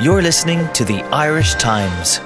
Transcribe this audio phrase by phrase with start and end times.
[0.00, 2.20] You're listening to the Irish Times.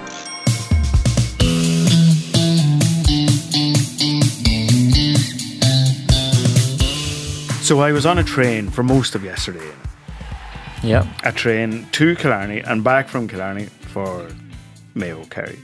[7.66, 9.72] So I was on a train for most of yesterday.
[10.82, 11.10] Yeah.
[11.24, 14.28] A train to Killarney and back from Killarney for
[14.94, 15.58] Mayo Kerry.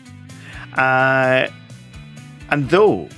[0.78, 1.48] Uh,
[2.50, 3.10] and though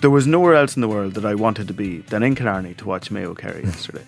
[0.00, 2.72] there was nowhere else in the world that I wanted to be than in Killarney
[2.72, 4.06] to watch Mayo Kerry yesterday,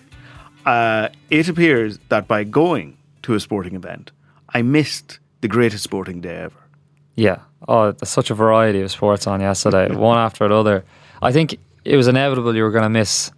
[0.65, 2.96] uh, it appears that by going
[3.27, 4.11] to a sporting event,
[4.53, 6.55] I missed the greatest sporting day ever.
[7.15, 7.39] Yeah.
[7.67, 10.85] Oh, there's such a variety of sports on yesterday, one after another.
[11.21, 13.31] I think it was inevitable you were going to miss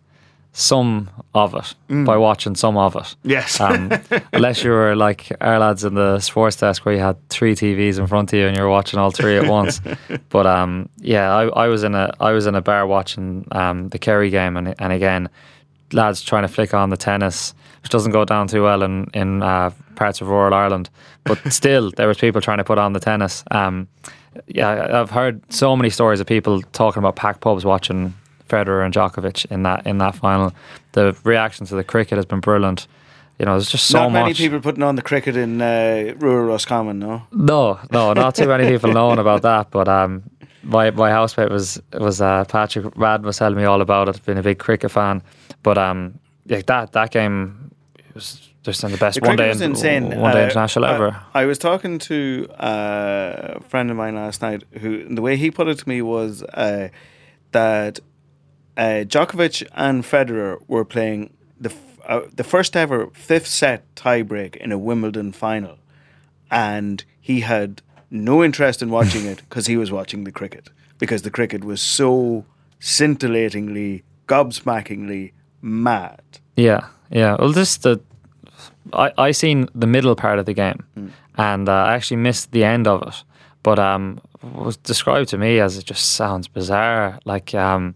[0.51, 3.15] some of it by watching some of it.
[3.23, 3.59] Yes.
[3.59, 3.91] Um,
[4.33, 7.97] unless you were like our lads in the sports desk where you had three TVs
[7.97, 9.81] in front of you and you were watching all three at once.
[10.29, 13.89] But um, yeah, I, I was in a I was in a bar watching um,
[13.89, 15.29] the Kerry game and and again,
[15.93, 19.41] lads trying to flick on the tennis, which doesn't go down too well in in
[19.43, 20.89] uh, parts of rural Ireland.
[21.23, 23.43] But still, there was people trying to put on the tennis.
[23.51, 23.87] Um,
[24.47, 28.13] yeah, I've heard so many stories of people talking about packed pubs watching
[28.47, 30.53] Federer and Djokovic in that in that final.
[30.93, 32.87] The reaction to the cricket has been brilliant.
[33.37, 34.21] You know, there's just so Not much.
[34.23, 37.21] many people putting on the cricket in uh, rural Roscommon, no?
[37.31, 39.71] No, no, not too many people knowing about that.
[39.71, 40.23] But um,
[40.63, 44.23] my my housemate was was uh, Patrick Rad was telling me all about it.
[44.25, 45.21] Been a big cricket fan,
[45.63, 47.68] but um, yeah, that that game
[48.19, 50.03] was just the best The one day insane.
[50.19, 51.09] one day Uh, international I- ever.
[51.33, 55.47] I, was talking to uh, a friend of mine last night who the way he
[55.51, 56.89] put it to me was uh,
[57.51, 57.99] that
[58.77, 61.21] uh, Djokovic and Federer were playing
[61.65, 65.75] the f- uh, the first ever fifth set tiebreak in a Wimbledon final,
[66.51, 67.81] and he had
[68.11, 70.65] no interest in watching it because he was watching the cricket
[70.97, 72.43] because the cricket was so
[72.79, 75.31] scintillatingly, gobsmackingly
[75.61, 76.21] mad.
[76.55, 77.35] Yeah, yeah.
[77.39, 77.99] Well, this the
[78.93, 80.83] I I seen the middle part of the game,
[81.37, 83.23] and uh, I actually missed the end of it.
[83.63, 87.93] But um, it was described to me as it just sounds bizarre, like um,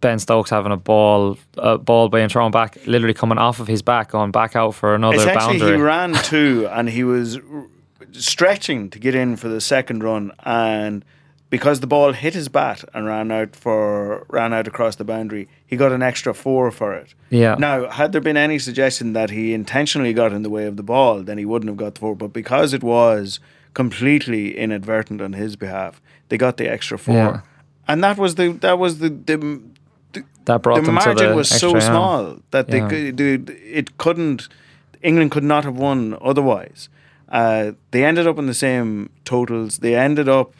[0.00, 3.82] Ben Stokes having a ball, a ball being thrown back, literally coming off of his
[3.82, 5.76] back, going back out for another boundary.
[5.76, 7.38] he ran two and he was
[8.12, 11.04] stretching to get in for the second run, and
[11.50, 15.48] because the ball hit his bat and ran out for ran out across the boundary,
[15.66, 17.14] he got an extra four for it.
[17.30, 17.54] Yeah.
[17.58, 20.82] Now, had there been any suggestion that he intentionally got in the way of the
[20.82, 22.16] ball, then he wouldn't have got the four.
[22.16, 23.38] But because it was
[23.74, 27.14] completely inadvertent on his behalf, they got the extra four.
[27.14, 27.40] Yeah.
[27.86, 29.62] And that was the that was the, the
[30.46, 31.82] that brought the them margin to the was so end.
[31.82, 32.88] small that they Yeah.
[32.88, 34.48] could, dude, it couldn't.
[35.02, 36.88] England could not have won otherwise.
[37.28, 39.78] Uh, they ended up in the same totals.
[39.78, 40.54] They ended up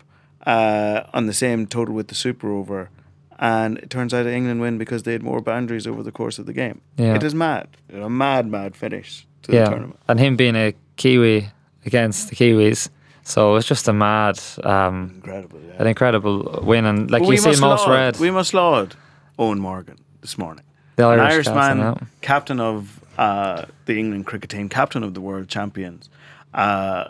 [0.47, 2.91] uh, on the same total with the Super Over,
[3.39, 6.47] and it turns out England win because they had more boundaries over the course of
[6.47, 6.81] the game.
[6.97, 7.15] Yeah.
[7.17, 9.99] It is mad, a mad, mad finish to Yeah, the tournament.
[10.09, 11.49] and him being a Kiwi
[11.85, 12.89] against the Kiwis,
[13.25, 15.61] so it's just a mad, um, Incredible.
[15.67, 15.75] Yeah.
[15.81, 16.85] an incredible win.
[16.85, 18.19] And like you we see, must most laud, red.
[18.19, 18.95] We must laud
[19.39, 20.65] Eoin Morgan this morning.
[20.97, 25.21] The An Irish Irish captain, captain of uh, the England cricket team, captain of the
[25.21, 26.09] world champions.
[26.55, 27.09] Uh,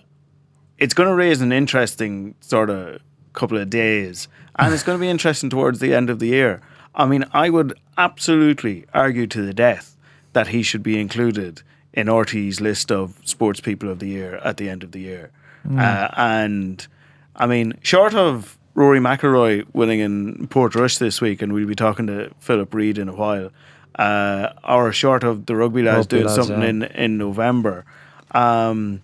[0.79, 3.01] it's going to raise an interesting sort of
[3.37, 4.27] couple of days,
[4.57, 6.61] and it's going to be interesting towards the end of the year.
[6.95, 9.97] I mean, I would absolutely argue to the death
[10.33, 14.57] that he should be included in RTÉ's list of sports people of the year at
[14.57, 15.31] the end of the year.
[15.79, 16.87] Uh, and
[17.35, 22.07] I mean, short of Rory McIlroy winning in Portrush this week, and we'll be talking
[22.07, 23.51] to Philip Reid in a while,
[23.99, 26.69] uh, or short of the rugby lads Rugby doing lads, something yeah.
[26.69, 27.85] in, in November,
[28.33, 29.03] um,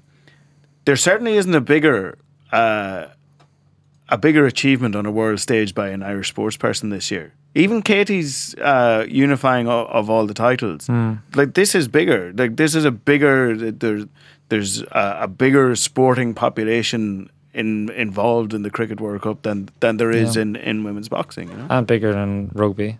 [0.84, 2.18] there certainly isn't a bigger
[2.52, 3.06] uh,
[4.08, 7.32] a bigger achievement on a world stage by an Irish sports person this year.
[7.54, 11.14] Even Katie's uh, unifying of, of all the titles, Hmm.
[11.34, 12.32] like this is bigger.
[12.34, 13.70] Like this is a bigger.
[13.72, 14.06] There's
[14.48, 19.96] there's a, a bigger sporting population in involved in the cricket World Cup than than
[19.98, 20.42] there is Yeah.
[20.42, 21.48] in, in women's boxing.
[21.50, 21.66] You know?
[21.70, 22.98] and bigger than rugby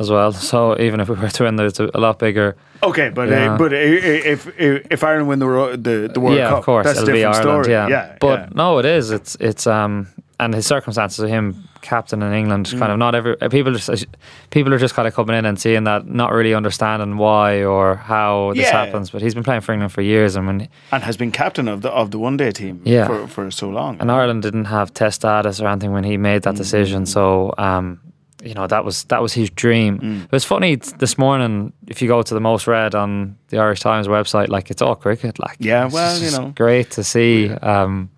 [0.00, 0.32] as well.
[0.50, 2.56] So even if we were to win, there's a, lot bigger.
[2.82, 3.54] Okay, but Yeah.
[3.54, 5.46] uh, but if if if Ireland win the
[5.80, 7.64] the, the World yeah, Cup, of course, that's a it'll be different Ireland.
[7.64, 7.72] story.
[7.74, 8.48] Yeah, yeah, but yeah.
[8.54, 9.10] no, it is.
[9.12, 10.08] It's it's um
[10.44, 11.44] and his circumstances of him
[11.80, 12.78] captain in England Mm.
[12.78, 14.06] kind of not every people just
[14.50, 17.96] people are just kind of coming in and seeing that, not really understanding why or
[17.96, 18.84] how this Yeah.
[18.84, 19.10] happens.
[19.10, 21.80] But he's been playing for England for years, and when and has been captain of
[21.82, 23.06] the of the one day team Yeah.
[23.06, 23.96] for, for so long.
[24.00, 26.44] and Ireland didn't have test status or anything when he made Mm.
[26.44, 27.06] that decision.
[27.06, 27.98] So, um,
[28.44, 29.98] you know, that was that was his dream.
[29.98, 30.24] Mm.
[30.24, 31.72] It was funny this morning.
[31.86, 34.96] If you go to the most read on the Irish Times website, like it's all
[34.96, 35.38] cricket.
[35.38, 36.52] Like, Yeah, it's well, you know.
[36.56, 38.08] great to see um,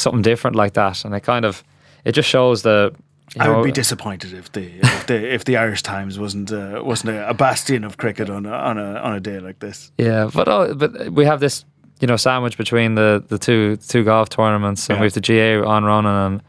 [0.00, 1.62] something different like that, and it kind of
[2.04, 2.92] it just shows the.
[3.36, 6.50] You I know, would be disappointed if the if the if the Irish Times wasn't
[6.52, 9.92] uh, wasn't a, bastion of cricket on a, on a on a day like this.
[9.98, 11.64] Yeah, but oh, but we have this
[12.00, 15.00] you know, sandwich between the, the two two golf tournaments, and Yeah.
[15.02, 16.42] we have the GAA on running, and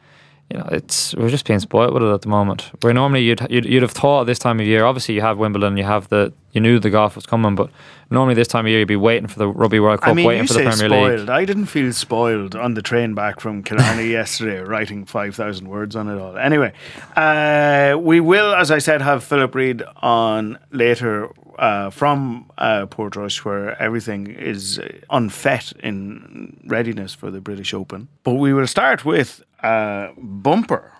[0.52, 2.72] you know, it's we're just being spoiled with it at the moment.
[2.82, 4.84] Where normally you'd, you'd you'd have thought this time of year.
[4.84, 7.70] Obviously, you have Wimbledon, you have the you knew the golf was coming, but
[8.10, 10.26] normally this time of year you'd be waiting for the Rugby World Cup, I mean,
[10.26, 11.20] waiting for the Premier spoiled.
[11.22, 11.30] League.
[11.30, 16.10] I didn't feel spoiled on the train back from Killarney yesterday, writing 5,000 words on
[16.10, 16.38] it all.
[16.38, 16.74] Anyway,
[17.16, 23.46] uh, we will, as I said, have Philip Reid on later uh, from uh, Portrush,
[23.46, 28.10] where everything is unfet in readiness for the British Open.
[28.24, 30.92] But we will start with uh, bumper.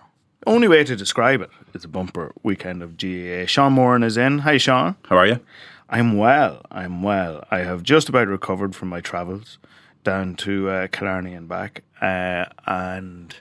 [0.46, 3.46] Only way to describe it is a bumper weekend of GAA.
[3.46, 4.40] Sean Moran is in.
[4.40, 4.96] Hi, Sean.
[5.08, 5.40] How are you?
[5.88, 6.62] I'm well.
[6.70, 7.44] I'm well.
[7.50, 9.58] I have just about recovered from my travels
[10.04, 11.82] down to uh, Killarney and back.
[12.00, 13.34] Uh, and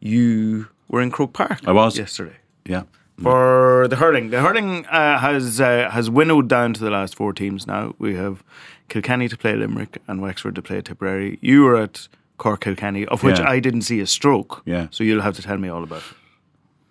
[0.00, 1.60] you were in Croke Park.
[1.66, 1.96] I was.
[1.96, 2.36] yesterday
[2.66, 2.84] Yeah.
[3.22, 4.30] for the hurling.
[4.30, 7.94] The hurling uh, has uh, has winnowed down to the last four teams now.
[7.98, 8.42] We have
[8.88, 11.38] Kilkenny to play Limerick and Wexford to play Tipperary.
[11.40, 13.48] You were at Cork Kilkenny, of which Yeah.
[13.48, 14.62] I didn't see a stroke.
[14.64, 14.86] Yeah.
[14.90, 16.16] So you'll have to tell me all about it.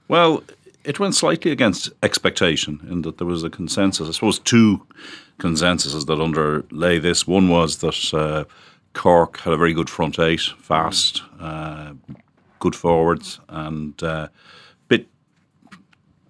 [0.08, 0.44] Well,
[0.84, 4.08] it went slightly against expectation in that there was a consensus.
[4.08, 4.86] I suppose two
[5.40, 7.28] consensuses that underlay this.
[7.28, 8.46] One was that uh,
[8.94, 11.94] Cork had a very good front eight, fast, uh,
[12.60, 14.28] good forwards, and uh,
[14.88, 15.08] bit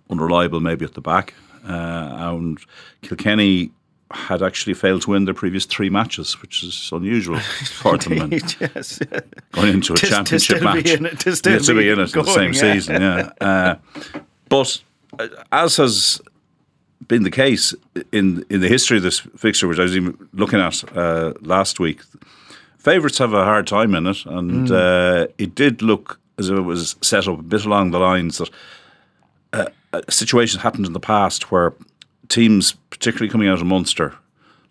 [0.09, 1.33] unreliable maybe at the back.
[1.67, 2.57] Uh, and
[3.01, 3.71] Kilkenny
[4.11, 7.39] had actually failed to win their previous three matches, which is unusual
[7.81, 8.31] for them.
[8.31, 8.99] Yes.
[9.51, 10.91] going into a championship still be match.
[10.91, 12.59] in it- to still Yeah, to be in it in the same yeah.
[12.73, 13.29] season, yeah.
[13.41, 13.75] Uh,
[14.49, 14.81] but
[15.19, 16.21] uh, as has
[17.07, 17.73] been the case
[18.11, 21.79] in in the history of this fixture, which I was even looking at uh, last
[21.79, 22.01] week,
[22.77, 26.61] favourites have a hard time in it, and uh, it did look as if it
[26.61, 28.49] was set up a bit along the lines that
[29.53, 31.73] uh, a situation happened in the past where
[32.29, 34.15] teams, particularly coming out of Munster,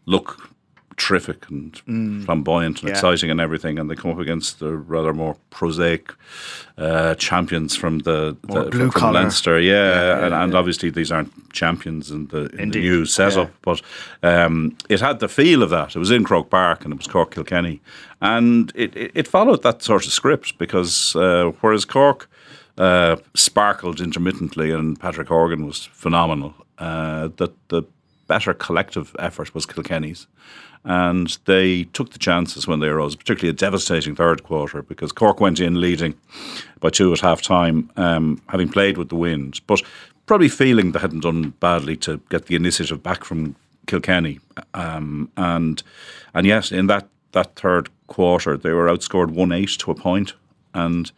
[0.06, 0.50] look
[0.98, 1.76] terrific and
[2.24, 2.94] flamboyant and Yeah.
[2.94, 6.10] exciting and everything, and they come up against the rather more prosaic
[6.78, 9.12] uh, champions from the, the blue from collar.
[9.20, 10.58] Leinster, yeah, Yeah, and, yeah, and yeah.
[10.58, 13.82] obviously these aren't champions in the, in the new setup, but
[14.22, 15.94] um, it had the feel of that.
[15.94, 17.82] It was in Croke Park and it was Cork Kilkenny,
[18.22, 22.26] and it, it, it followed that sort of script because uh, whereas Cork
[22.78, 27.82] uh, sparkled intermittently and Patrick Horgan was phenomenal, uh, that the
[28.26, 30.26] better collective effort was Kilkenny's.
[30.84, 35.40] And they took the chances when they arose, particularly a devastating third quarter, because Cork
[35.40, 36.14] went in leading
[36.78, 39.82] by two at half time, um, having played with the wind, but
[40.26, 43.56] probably feeling they hadn't done badly to get the initiative back from
[43.86, 44.38] Kilkenny.
[44.74, 45.82] Um, and
[46.34, 50.34] and yes, in that, that third quarter, they were outscored 1 8 to a point,
[50.74, 51.10] and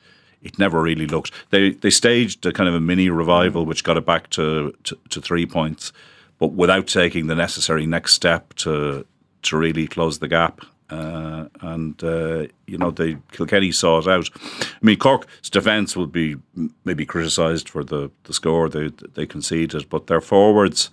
[0.42, 1.32] it never really looked.
[1.50, 4.98] They they staged a kind of a mini revival, which got it back to, to,
[5.10, 5.92] to three points,
[6.38, 9.06] but without taking the necessary next step to
[9.42, 10.60] to really close the gap.
[10.90, 14.30] Uh, and uh, you know, they Kilkenny saw it out.
[14.60, 16.36] I mean, Cork's defence will be
[16.84, 20.90] maybe criticised for the, the score they they conceded, but their forwards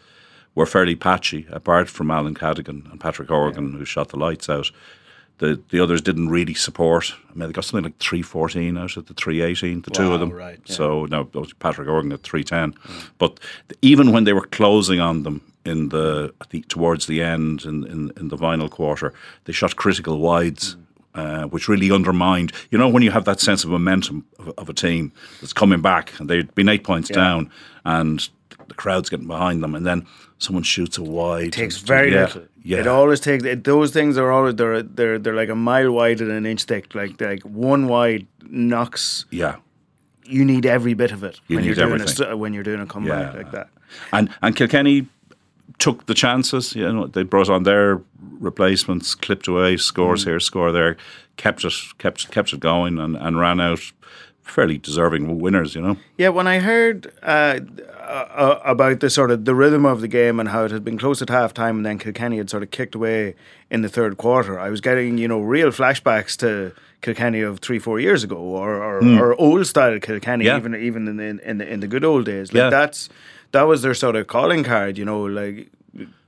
[0.53, 4.71] were fairly patchy, apart from Alan Cadogan and Patrick Horgan, who shot the lights out.
[5.39, 7.13] The the others didn't really support.
[7.29, 10.13] I mean, they got something like three fourteen out of the three eighteen, the two
[10.13, 10.31] of them.
[10.31, 10.75] right, yeah.
[10.75, 11.25] So no,
[11.59, 12.73] Patrick Horgan at three ten,
[13.17, 13.39] but
[13.81, 17.85] even when they were closing on them in the, I think towards the end in,
[17.85, 20.77] in in the final quarter, they shot critical wides.
[21.13, 24.67] Uh, which really undermined, you know, when you have that sense of momentum of, of
[24.67, 27.49] a team that's coming back and they'd been eight points down
[27.85, 28.27] and
[28.67, 30.05] the crowd's getting behind them, and then
[30.39, 31.47] someone shoots a wide.
[31.47, 32.43] It takes and- very yeah, little.
[32.63, 35.91] Yeah, It always takes it, those things are always they're they're they're like a mile
[35.91, 36.95] wide and an inch thick.
[36.95, 39.25] Like like one wide knocks.
[39.31, 39.55] yeah.
[40.27, 42.25] You need every bit of it You when you're doing everything.
[42.27, 43.37] a, when you're doing a comeback Yeah.
[43.43, 43.69] like that.
[44.11, 45.05] And and Kilkenny
[45.77, 46.75] took the chances.
[46.75, 48.01] You know, they brought on their
[48.39, 50.27] replacements, clipped away scores Mm.
[50.27, 50.97] here, score there,
[51.37, 53.81] kept it kept kept it going, and, and ran out
[54.45, 55.75] fairly deserving winners.
[55.75, 57.59] You know, Yeah, when I heard uh,
[57.99, 60.97] uh, about the sort of the rhythm of the game and how it had been
[60.97, 63.35] close at half time and then Kilkenny had sort of kicked away
[63.69, 66.71] in the third quarter, I was getting, you know, real flashbacks to
[67.01, 70.45] Kilkenny of three, four years ago or, or, or old style Kilkenny.
[70.45, 70.57] Yeah.
[70.57, 72.53] even even in the, in the in the good old days.
[72.53, 72.69] Like Yeah.
[72.69, 73.09] that's
[73.51, 75.69] that was their sort of calling card, you know, like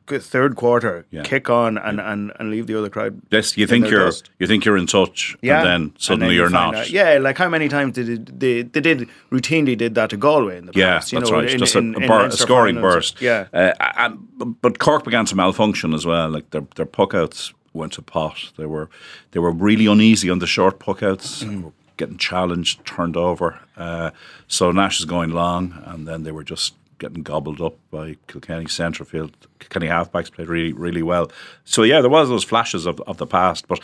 [0.08, 1.24] third quarter, Yeah.
[1.24, 3.22] kick on and, and, and leave the other crowd.
[3.32, 4.30] yes, you think you're dust.
[4.40, 6.76] you think you're in touch, Yeah, and then suddenly you you're not.
[6.76, 10.18] out- Yeah, like how many times did it, they they did routinely did that to
[10.18, 11.12] Galway in the Yeah, past?
[11.12, 11.52] you that's know, right.
[11.52, 12.94] in- Just in- a, a, in bur- a scoring finals.
[12.96, 13.22] burst.
[13.22, 14.18] Yeah, Uh, and,
[14.62, 16.30] but Cork began to malfunction as well.
[16.30, 18.52] Like their their puckouts went to pot.
[18.58, 18.90] They were
[19.32, 21.44] they were really uneasy on the short puckouts.
[21.44, 21.72] Mm.
[21.98, 23.58] Getting challenged, turned over.
[23.76, 24.12] Uh,
[24.48, 28.66] so Nash is going long, and then they were just getting gobbled up by Kilkenny
[28.66, 29.34] Centrefield.
[29.60, 31.32] Kilkenny halfbacks played really, really well.
[31.63, 33.80] So yeah, there was those flashes of, of the past, but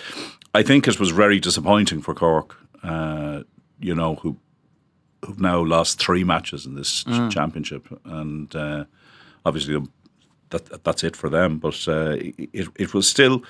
[0.54, 2.56] I think it was very disappointing for Cork.
[2.84, 3.44] Uh,
[3.80, 4.38] you know who
[5.26, 7.32] who've now lost three matches in this mm.
[7.32, 8.86] championship, and uh,
[9.46, 9.92] obviously um,
[10.50, 11.60] that that's it for them.
[11.60, 13.44] But uh, it it was still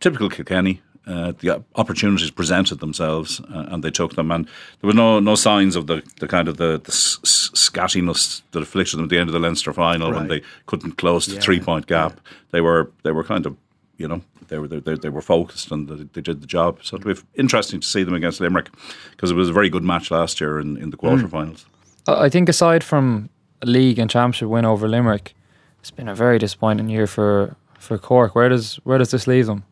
[0.00, 0.82] typical Kilkenny.
[1.06, 4.46] Uh, the opportunities presented themselves uh, and they took them, and
[4.80, 8.98] there was no no signs of the, the kind of the, the scattiness that afflicted
[8.98, 10.18] them at the end of the Leinster final right.
[10.18, 11.40] when they couldn't close the yeah.
[11.40, 12.12] three point gap.
[12.12, 12.32] Yeah.
[12.50, 13.56] They were they were kind of
[13.98, 16.80] you know they were they, they were focused and they, they did the job.
[16.82, 18.70] So it'll be interesting to see them against Limerick
[19.12, 21.06] because it was a very good match last year in, in the hmm.
[21.06, 21.64] quarterfinals.
[22.06, 22.18] Mm.
[22.18, 23.30] I think aside from
[23.64, 25.34] league and championship win over Limerick,
[25.80, 28.34] it's been a very disappointing year for for Cork.
[28.34, 29.64] Where does where does this leave them?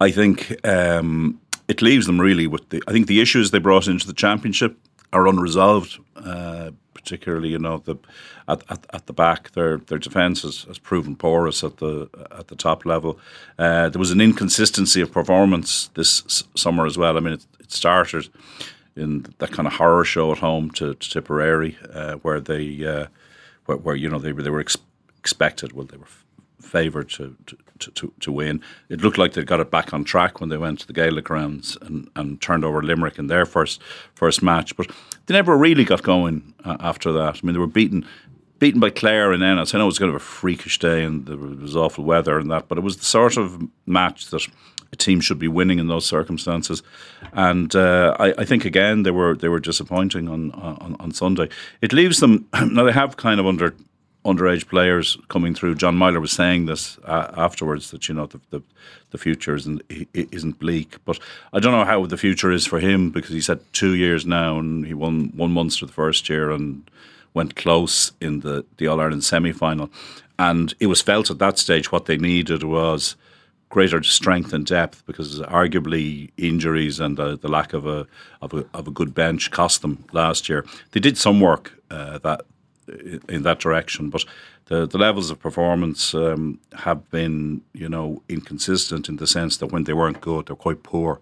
[0.00, 2.82] I think um, it leaves them really with the.
[2.86, 4.78] I think the issues they brought into the championship
[5.12, 5.98] are unresolved.
[6.16, 6.70] Uh,
[7.08, 7.96] particularly, you know, the
[8.48, 12.48] at, at, at, the back, their their defence has, has, proven porous at the at
[12.48, 13.18] the top level.
[13.58, 17.16] Uh, there was an inconsistency of performance this summer as well.
[17.16, 18.28] I mean, it, it, started
[18.94, 23.06] in that kind of horror show at home to, to Tipperary, uh, where they uh,
[23.66, 24.76] where, where, you know they were they were ex-
[25.18, 25.72] expected.
[25.72, 26.06] Well, they were
[26.60, 28.60] favoured to, to, to, to, win.
[28.88, 31.24] It looked like they got it back on track when they went to the Gaelic
[31.24, 33.80] grounds and, and turned over Limerick in their first
[34.14, 34.76] first match.
[34.76, 34.90] But
[35.26, 37.36] they never really got going uh, after that.
[37.36, 38.06] I mean, they were beaten
[38.58, 39.74] beaten by Clare and Ennis.
[39.74, 42.50] I know it was kind of a freakish day and there was awful weather and
[42.50, 44.48] that, but it was the sort of match that
[44.92, 46.82] a team should be winning in those circumstances.
[47.32, 51.48] And uh, I, I, think again they were they were disappointing on, on on Sunday.
[51.82, 52.84] It leaves them now.
[52.84, 53.74] They have kind of under
[54.24, 55.74] underage players coming through.
[55.74, 58.62] John Meyler was saying this uh, afterwards that you know the, the,
[59.10, 59.82] the future isn't
[60.14, 61.18] isn't bleak, but
[61.52, 64.58] I don't know how the future is for him because he's had two years now
[64.58, 66.88] and he won one Munster the first year and
[67.34, 69.90] went close in the the All Ireland semi final,
[70.38, 73.16] and it was felt at that stage what they needed was
[73.70, 78.06] greater strength and depth because arguably injuries and uh, the lack of a,
[78.40, 80.64] of a of a good bench cost them last year.
[80.92, 82.42] They did some work uh, that
[83.28, 84.10] in that direction.
[84.10, 84.24] But
[84.66, 89.72] the, the levels of performance um, have been, you know, inconsistent in the sense that
[89.72, 91.20] when they weren't good, they're quite poor.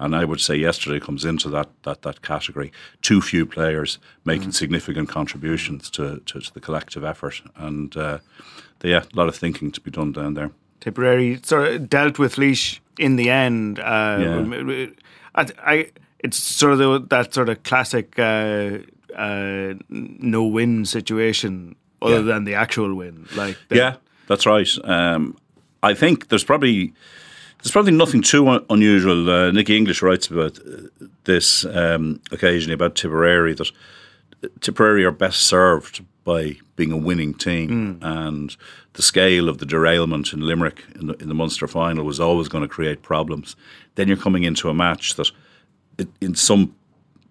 [0.00, 2.72] And I would say yesterday comes into that that, that category.
[3.00, 4.54] Too few players making mm.
[4.54, 7.42] significant contributions to, to, to, the collective effort.
[7.56, 8.18] And uh,
[8.82, 10.50] yeah, a lot of thinking to be done down there.
[10.80, 13.78] Tipperary sort of dealt with Laois in the end.
[13.78, 14.86] Uh, yeah.
[15.34, 18.78] I, I, it's sort of the, that sort of classic uh,
[19.16, 22.22] uh, no win situation other yeah.
[22.22, 23.26] than the actual win.
[23.34, 24.68] Like yeah, that's right.
[24.84, 25.36] Um,
[25.82, 26.92] I think there's probably
[27.62, 29.28] there's probably nothing too un- unusual.
[29.28, 33.70] Uh, Nicky English writes about uh, this um, occasionally about Tipperary that
[34.60, 38.04] Tipperary are best served by being a winning team, mm.
[38.06, 38.56] and
[38.94, 42.48] the scale of the derailment in Limerick in the, in the Munster final was always
[42.48, 43.56] going to create problems.
[43.94, 45.30] Then you're coming into a match that,
[45.98, 46.74] it, in some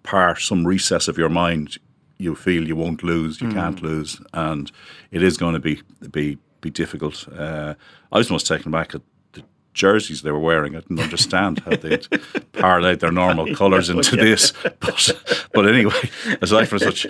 [0.04, 1.78] part, some recess of your mind,
[2.18, 3.54] you feel you won't lose, you mm.
[3.54, 4.70] can't lose, and
[5.10, 5.82] it is going to be
[6.12, 7.26] be be difficult.
[7.36, 7.74] Uh,
[8.12, 9.42] I was most taken back at the
[9.72, 10.76] jerseys they were wearing.
[10.76, 12.02] I didn't understand how they'd
[12.52, 14.52] parlayed their normal colours into this.
[14.80, 15.10] But,
[15.52, 16.08] but anyway,
[16.40, 17.06] aside from such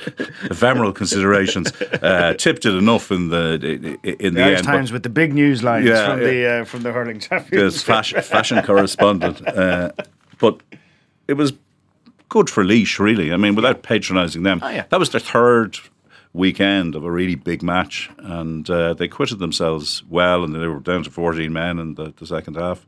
[0.50, 1.70] ephemeral considerations,
[2.02, 4.64] uh, tipped it enough in the in the, the end.
[4.64, 6.26] Times but, with the big news lines yeah, from yeah.
[6.26, 7.82] the uh, from the hurling champions.
[7.82, 9.92] fashion, fashion correspondent, uh,
[10.38, 10.60] but
[11.28, 11.52] it was
[12.34, 13.32] good for Laois, really.
[13.32, 14.86] I mean, without patronising them, oh, yeah.
[14.88, 15.78] that was their third
[16.32, 20.80] weekend of a really big match, and uh, they quitted themselves well, and they were
[20.80, 22.84] down to 14 men in the, the, second half.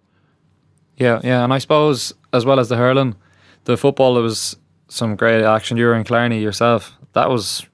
[0.96, 3.14] Yeah, yeah, and I suppose as well as the hurling,
[3.66, 4.56] the football there was
[4.88, 5.76] some great action.
[5.76, 6.92] You were in Killarney yourself.
[7.12, 7.64] That was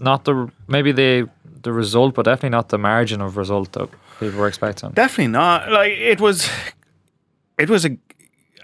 [0.00, 1.28] not the maybe the
[1.62, 4.92] the result, but definitely not the margin of result that people were expecting.
[4.92, 5.70] Definitely not.
[5.70, 6.48] Like it was,
[7.58, 7.98] it was a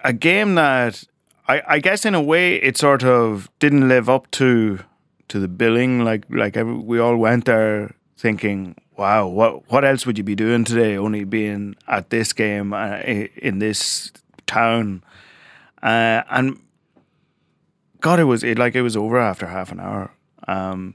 [0.05, 1.05] a game that
[1.49, 4.81] I, I guess in a way it sort of didn't live up to
[5.29, 6.05] to the billing.
[6.05, 10.35] Like like every, we all went there thinking, wow, what what else would you be
[10.35, 10.97] doing today?
[10.97, 14.13] Only being at this game uh, in this
[14.47, 15.05] town,
[15.83, 16.61] uh, and
[18.01, 20.11] God, it was it like it was over after half an hour.
[20.49, 20.95] Um,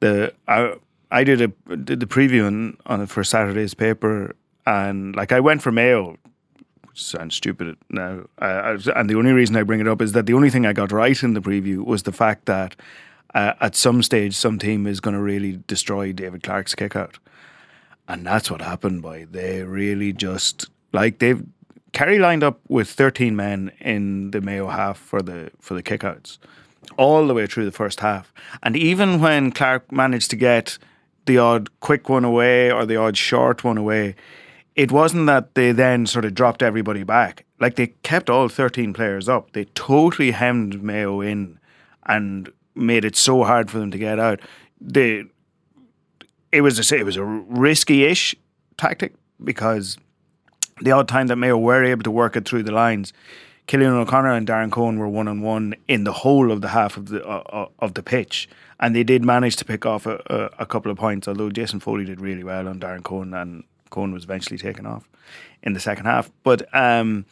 [0.00, 0.74] the I
[1.10, 4.34] I did a did the preview on, on for Saturday's paper,
[4.66, 6.16] and like I went for Mayo
[7.00, 8.26] sounds stupid now.
[8.40, 10.72] Uh, and the only reason I bring it up is that the only thing I
[10.72, 12.76] got right in the preview was the fact that
[13.34, 17.18] uh, at some stage, some team is going to really destroy David Clarke's kick out.
[18.08, 19.26] And that's what happened, boy.
[19.30, 21.42] They really just, like, they've.
[21.92, 26.38] Kerry lined up with 13 men in the Mayo half for the for the kickouts.
[26.96, 28.32] all the way through the first half.
[28.62, 30.78] And even when Clarke managed to get
[31.26, 34.14] the odd quick one away or the odd short one away,
[34.80, 37.44] it wasn't that they then sort of dropped everybody back.
[37.60, 39.52] Like they kept all 13 players up.
[39.52, 41.58] They totally hemmed Mayo in
[42.06, 44.40] and made it so hard for them to get out.
[44.80, 45.24] They,
[46.50, 48.34] it was a, it was a risky-ish
[48.78, 49.12] tactic
[49.44, 49.98] because
[50.80, 53.12] the odd time that Mayo were able to work it through the lines,
[53.68, 56.96] Cillian O'Connor and Darren Coen were one on one in the whole of the half
[56.96, 58.48] of the uh, uh, of the pitch,
[58.80, 61.28] and they did manage to pick off a, a, a, couple of points.
[61.28, 65.08] Although Jason Foley did really well on Darren Coen, and Coen was eventually taken off
[65.62, 66.30] in the second half.
[66.42, 67.26] But um,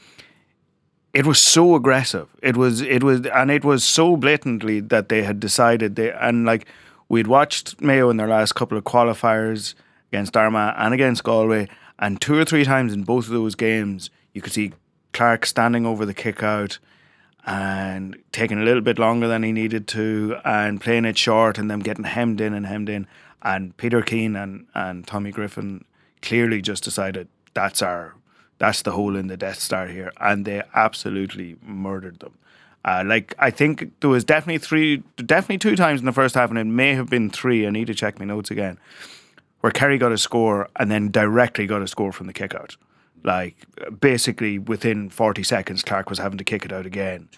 [1.15, 2.29] it was so aggressive.
[2.43, 6.45] It was it was and it was so blatantly that they had decided they and
[6.45, 6.67] like
[7.09, 9.75] we'd watched Mayo in their last couple of qualifiers
[10.13, 14.11] against Armagh and against Galway, and two or three times in both of those games
[14.33, 14.73] you could see
[15.13, 16.79] Clarke standing over the kick out
[17.47, 21.71] and taking a little bit longer than he needed to and playing it short and
[21.71, 23.07] them getting hemmed in and hemmed in.
[23.43, 25.85] And Peter Keane and, and Tommy Griffin
[26.23, 28.15] clearly just decided that's our
[28.59, 32.35] that's the hole in the Death Star here, and they absolutely murdered them.
[32.85, 36.51] Uh, like I think there was definitely three, definitely two times in the first half,
[36.51, 37.67] and it may have been three.
[37.67, 38.79] I need to check my notes again,
[39.61, 42.77] where Kerry got a score and then directly got a score from the kick out.
[43.25, 43.57] Like
[44.01, 47.29] basically within 40 seconds, Clarke was having to kick it out again.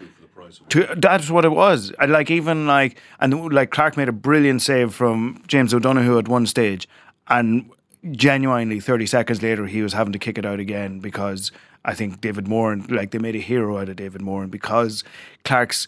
[0.70, 1.92] To, that's what it was.
[1.98, 6.28] I, like even like and like Clarke made a brilliant save from James O'Donoghue at
[6.28, 6.88] one stage,
[7.28, 7.70] and
[8.12, 11.52] genuinely 30 seconds later he was having to kick it out again because
[11.84, 15.04] I think David Moore like they made a hero out of David Moore and because
[15.44, 15.86] Clarke's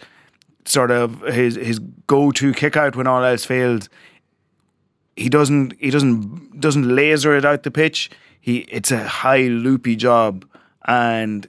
[0.65, 3.89] sort of his his go to kick out when all else failed,
[5.17, 8.11] he doesn't he doesn't doesn't laser it out the pitch
[8.43, 10.45] he it's a high loopy job,
[10.87, 11.47] and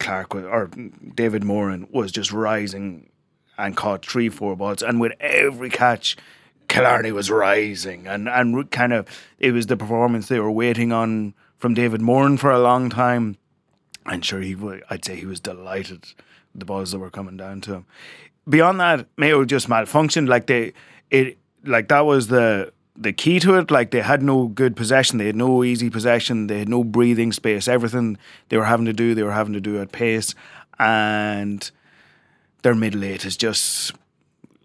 [0.00, 0.70] Clarke or
[1.14, 3.10] David Moran was just rising
[3.58, 6.16] and caught three four balls, and with every catch.
[6.68, 9.08] Killarney was rising, and, and kind of
[9.38, 13.36] it was the performance they were waiting on from David Moran for a long time.
[14.06, 14.56] And sure, he
[14.90, 16.06] I'd say he was delighted
[16.54, 17.86] the balls that were coming down to him.
[18.48, 20.28] Beyond that, Mayo just malfunctioned.
[20.28, 20.72] Like they,
[21.10, 25.18] it like that was the the key to it, like they had no good possession,
[25.18, 27.68] they had no easy possession, they had no breathing space.
[27.68, 30.34] Everything they were having to do, they were having to do at pace,
[30.78, 31.70] and
[32.62, 33.92] their middle eight is just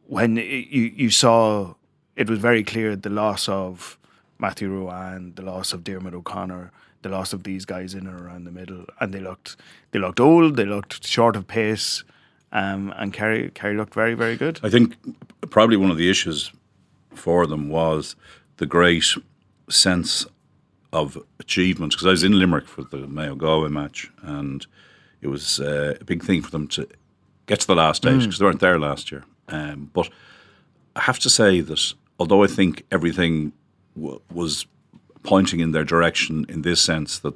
[0.08, 1.76] when you you saw
[2.16, 3.98] it was very clear the loss of
[4.40, 6.72] Matthew Ruane, the loss of Diarmuid O'Connor,
[7.02, 9.56] the loss of these guys in and around the middle, and they looked
[9.92, 12.04] they looked old, they looked short of pace.
[12.52, 14.60] Um, and Kerry, Kerry looked very, very good.
[14.62, 14.96] I think
[15.50, 16.52] probably one of the issues
[17.12, 18.16] for them was
[18.58, 19.06] the great
[19.70, 20.28] sense
[20.92, 24.66] of achievement because I was in Limerick for the Mayo Galway match and
[25.22, 26.88] it was uh, a big thing for them to
[27.48, 28.40] get to the last stage because mm.
[28.40, 29.24] they weren't there last year.
[29.48, 30.10] Um, but
[30.96, 33.54] I have to say that although I think everything
[33.96, 34.66] w- was
[35.24, 37.34] pointing in their direction in this sense that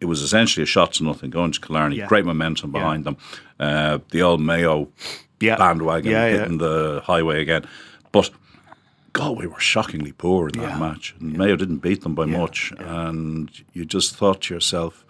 [0.00, 2.06] it, was essentially a shot to nothing going to Killarney, yeah.
[2.06, 3.10] great momentum behind yeah.
[3.10, 3.16] them.
[3.60, 4.88] Uh, the old Mayo
[5.40, 5.56] yeah.
[5.56, 7.66] bandwagon hitting the highway again.
[8.10, 8.30] But
[9.12, 11.14] Galway were shockingly poor in that match.
[11.20, 11.36] And.
[11.36, 12.72] Mayo didn't beat them by much.
[12.78, 15.04] And you just thought to yourself,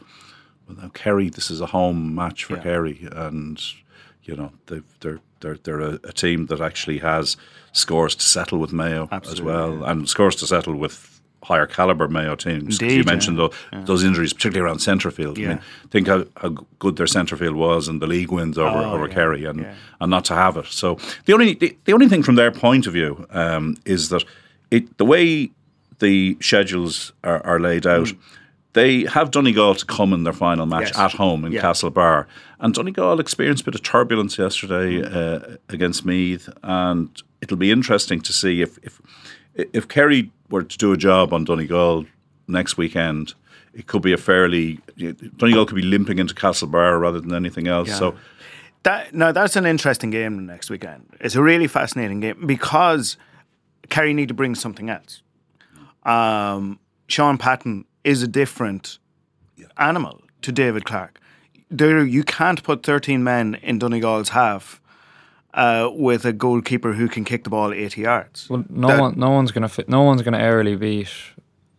[0.68, 3.08] well, now Kerry, this is a home match for Kerry.
[3.10, 3.60] And,
[4.24, 7.36] you know, they they're, they're, they're a, a, team that actually has
[7.72, 9.84] scores to settle with Mayo Absolutely, as well.
[9.84, 12.80] And scores to settle with higher caliber Mayo teams.
[12.80, 13.48] Indeed, you mentioned yeah.
[13.70, 15.38] Though, those injuries, particularly around centre field.
[15.38, 15.46] Yeah.
[15.46, 18.78] I mean, think how, how good their centre field was and the league wins over,
[18.78, 19.14] oh, over yeah.
[19.14, 19.74] Kerry and, yeah.
[20.00, 20.66] and not to have it.
[20.66, 24.24] So the only the, the only thing from their point of view um, is that
[24.70, 25.50] it the way
[26.00, 28.08] the schedules are, are laid out.
[28.08, 28.18] Mm.
[28.76, 30.98] They have Donegal to come in their final match yes.
[30.98, 31.62] at home in yeah.
[31.62, 32.26] Castlebar.
[32.60, 35.16] And Donegal experienced a bit of turbulence yesterday mm.
[35.16, 36.46] uh, against Meath.
[36.62, 37.08] And
[37.40, 39.00] it'll be interesting to see if, if
[39.54, 42.04] if Kerry were to do a job on Donegal
[42.48, 43.32] next weekend,
[43.72, 44.78] it could be a fairly
[45.38, 47.88] Donegal could be limping into Castlebar rather than anything else.
[47.88, 47.94] Yeah.
[47.94, 48.14] So
[48.82, 51.06] that no, that's an interesting game next weekend.
[51.20, 53.16] It's a really fascinating game because
[53.88, 55.22] Kerry need to bring something else.
[56.04, 58.98] Um, Shaun Patton is a different
[59.56, 59.66] yeah.
[59.76, 61.20] animal to David Clarke.
[61.70, 64.80] There, you can't put thirteen men in Donegal's half
[65.52, 68.48] uh, with a goalkeeper who can kick the ball eighty yards.
[68.48, 71.10] Well, no that, one, no one's gonna fit, no one's gonna airily beat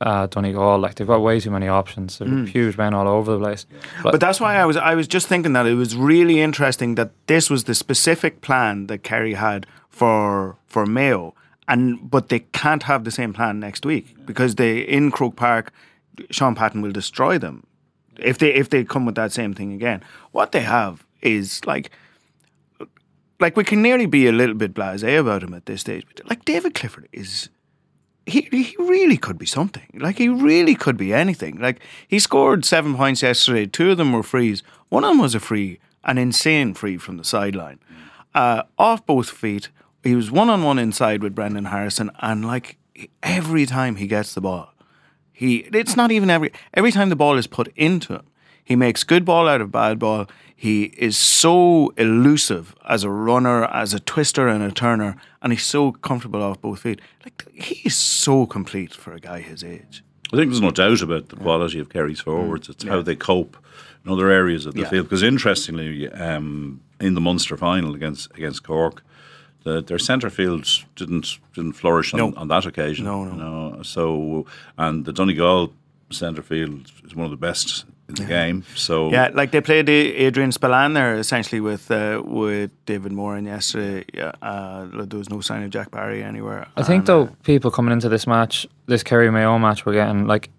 [0.02, 0.80] uh, Donegal.
[0.80, 2.18] Like they've got way too many options.
[2.18, 2.48] There's mm.
[2.48, 3.66] huge men all over the place.
[4.04, 6.96] But, but, that's why I was I was just thinking that it was really interesting
[6.96, 11.34] that this was the specific plan that Kerry had for for Mayo,
[11.68, 15.72] and but they can't have the same plan next week because they in Croke Park,
[16.32, 17.66] Shaun Patton will destroy them
[18.20, 20.04] if they if they come with that same thing again.
[20.32, 21.92] What they have is like
[23.40, 26.06] like we can nearly be a little bit blasé about him at this stage.
[26.08, 27.50] But like David Clifford is
[28.26, 29.88] he he really could be something.
[29.94, 31.60] Like he really could be anything.
[31.60, 33.66] Like he scored seven points yesterday.
[33.66, 34.64] Two of them were frees.
[34.90, 37.80] One of them was a free, an insane free from the sideline,
[38.34, 39.70] uh, off both feet.
[40.04, 42.78] He was one on one inside with Brendan Harrison, and like
[43.22, 44.74] every time he gets the ball,
[45.38, 48.26] he it's not even every every time the ball is put into him,
[48.64, 50.26] he makes good ball out of bad ball.
[50.56, 55.64] He is so elusive as a runner, as a twister and a turner, and he's
[55.64, 57.00] so comfortable off both feet.
[57.24, 60.04] Like he is so complete for a guy his age.
[60.34, 62.68] I think there's no doubt about the quality of Kerry's forwards.
[62.70, 63.56] It's how they cope
[64.04, 64.90] in other areas of the Yeah.
[64.90, 65.06] field.
[65.06, 69.04] Because interestingly, um, in the Munster final against against Cork,
[69.64, 72.34] the, their centre fields didn't didn't flourish on, No.
[72.38, 73.06] on that occasion.
[73.06, 73.32] No, no.
[73.32, 73.38] You
[73.78, 74.46] know, so
[74.78, 75.72] and the Donegal
[76.10, 78.64] centre field is one of the best in the game.
[78.76, 84.06] So Yeah, like they played Adrian Spillane there essentially with uh, with David Moran yesterday.
[84.14, 86.68] Yeah, uh, there was no sign of Jack Barry anywhere.
[86.78, 89.94] I think And, though uh, people coming into this match, this Kerry Mayo match, we're
[89.94, 90.50] getting like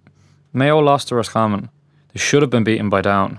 [0.53, 1.71] Mayo lost to Roscommon.
[2.13, 3.39] They should have been beaten by Down.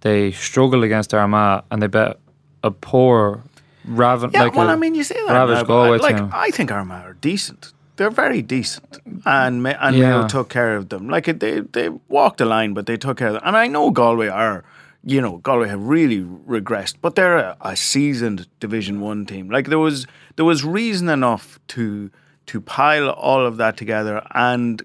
[0.00, 2.18] They struggled against Armagh and they bet
[2.62, 3.42] a poor
[3.84, 4.30] Raven.
[4.32, 5.32] yeah, like well, I I mean, you say that.
[5.32, 6.20] Ravage now, Galway like.
[6.32, 7.72] I think Armagh are decent.
[7.96, 10.10] They're very decent, and and Yeah.
[10.10, 11.08] Mayo took care of them.
[11.08, 13.42] Like they they walked the line, but they took care of them.
[13.44, 14.64] And I know Galway are.
[15.04, 19.50] You know, Galway have really regressed, but they're a, a seasoned Division One team.
[19.50, 22.08] Like there was, there was reason enough to
[22.46, 24.80] to pile all of that together and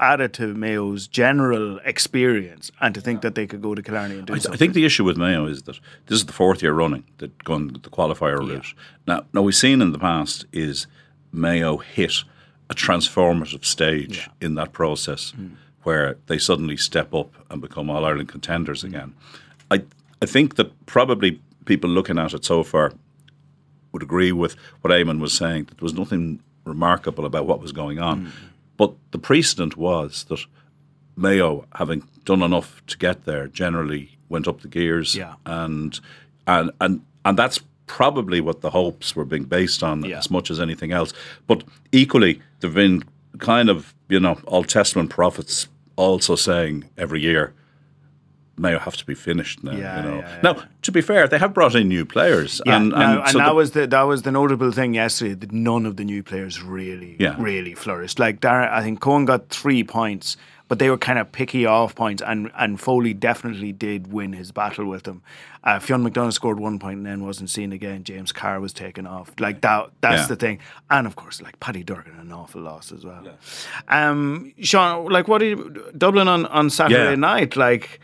[0.00, 4.18] add it to Mayo's general experience, and to think that they could go to Killarney
[4.18, 6.62] and do I, I think the issue with Mayo is that this is the fourth
[6.62, 8.74] year running that gone the qualifier route.
[9.06, 10.86] Now, now we've seen in the past is
[11.32, 12.24] Mayo hit
[12.70, 15.52] a transformative stage in that process mm.
[15.82, 19.14] where they suddenly step up and become All Ireland contenders again.
[19.70, 19.82] I
[20.22, 22.92] I think that probably people looking at it so far
[23.92, 27.72] would agree with what Eamon was saying that there was nothing remarkable about what was
[27.72, 28.26] going on.
[28.26, 28.30] Mm.
[28.80, 30.40] But the precedent was that
[31.14, 35.34] Mayo, having done enough to get there, generally went up the gears, Yeah.
[35.44, 36.00] and
[36.46, 40.16] and and and that's probably what the hopes were being based on Yeah.
[40.16, 41.12] as much as anything else.
[41.46, 41.62] But
[41.92, 43.02] equally, there've been
[43.36, 47.52] kind of you know Old Testament prophets also saying every year.
[48.60, 49.72] Mayo have to be finished now.
[49.72, 50.16] Yeah, you know.
[50.18, 50.40] yeah, yeah.
[50.42, 53.38] Now, to be fair, they have brought in new players, Yeah, and, and, and, so
[53.38, 55.34] that the- was the that was the notable thing yesterday.
[55.34, 58.18] That none of the new players really, really flourished.
[58.18, 60.36] Like I think Coen got three points,
[60.68, 64.52] but they were kind of picky off points, and and Foley definitely did win his
[64.52, 65.22] battle with them.
[65.62, 68.02] Uh, Fionn McDonagh scored one point and then wasn't seen again.
[68.02, 69.30] James Carr was taken off.
[69.38, 70.58] Like that, that's the thing.
[70.88, 73.26] And of course, like Paddy Durcan, an awful loss as well.
[73.88, 77.56] Um, Sean, like what did you, Dublin on on Saturday night?
[77.56, 78.00] Like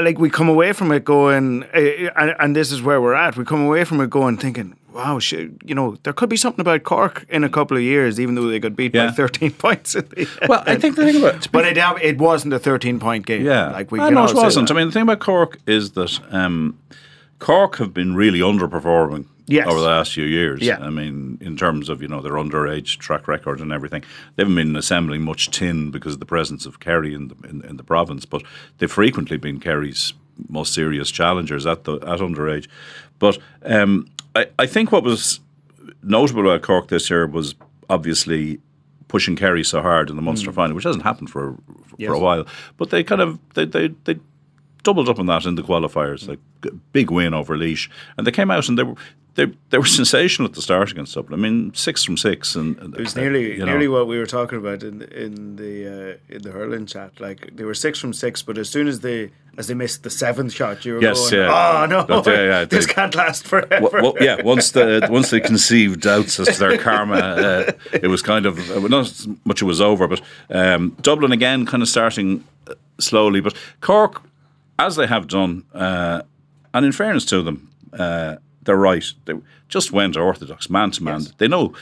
[0.00, 3.36] like we come away from it going, uh, and, and this is where we're at.
[3.36, 6.60] We come away from it going thinking, wow, shit, you know, there could be something
[6.60, 9.94] about Cork in a couple of years, even though they got beat by 13 points.
[9.94, 13.26] At the well, I think the thing about but it, it wasn't a 13 point
[13.26, 13.44] game.
[13.44, 14.70] Yeah, like we I know it wasn't.
[14.70, 16.78] I mean, the thing about Cork is that um,
[17.38, 19.66] Cork have been really underperforming Yes.
[19.66, 20.60] over the last few years.
[20.62, 20.78] Yeah.
[20.78, 24.02] I mean, in terms of you know their underage track record and everything,
[24.36, 27.62] they haven't been assembling much tin because of the presence of Kerry in the in,
[27.64, 28.24] in the province.
[28.24, 28.42] But
[28.78, 30.12] they've frequently been Kerry's
[30.48, 32.68] most serious challengers at the at underage.
[33.18, 35.40] But um, I, I think what was
[36.02, 37.54] notable about Cork this year was
[37.90, 38.60] obviously
[39.08, 42.10] pushing Kerry so hard in the Munster final, which hasn't happened for for Yes.
[42.12, 42.46] a while.
[42.76, 44.18] But they kind of they they, they
[44.84, 46.38] doubled up on that in the qualifiers, like
[46.92, 48.94] big win over Laois, and they came out and they were.
[49.40, 51.40] They, they were sensational at the start against Dublin.
[51.40, 53.66] I mean, six from six, and, and It was nearly you know.
[53.66, 57.10] nearly what we were talking about in in the uh, in the hurling chat.
[57.20, 60.10] Like they were six from six, but as soon as they as they missed the
[60.10, 61.80] seventh shot, you were Yes, going, yeah.
[61.82, 65.08] "Oh no, But, yeah, yeah, this they- can't last forever." Well, well, yeah, once the
[65.10, 69.26] once they conceived doubts as to their karma, uh, it was kind of uh, not
[69.44, 74.22] much it was over, but um, Dublin again, kind of starting uh, slowly, but Cork,
[74.78, 76.22] as they have done, uh,
[76.74, 79.04] and in fairness to them, uh, they're right.
[79.24, 79.34] They
[79.68, 81.22] just went orthodox, man to man.
[81.38, 81.72] They know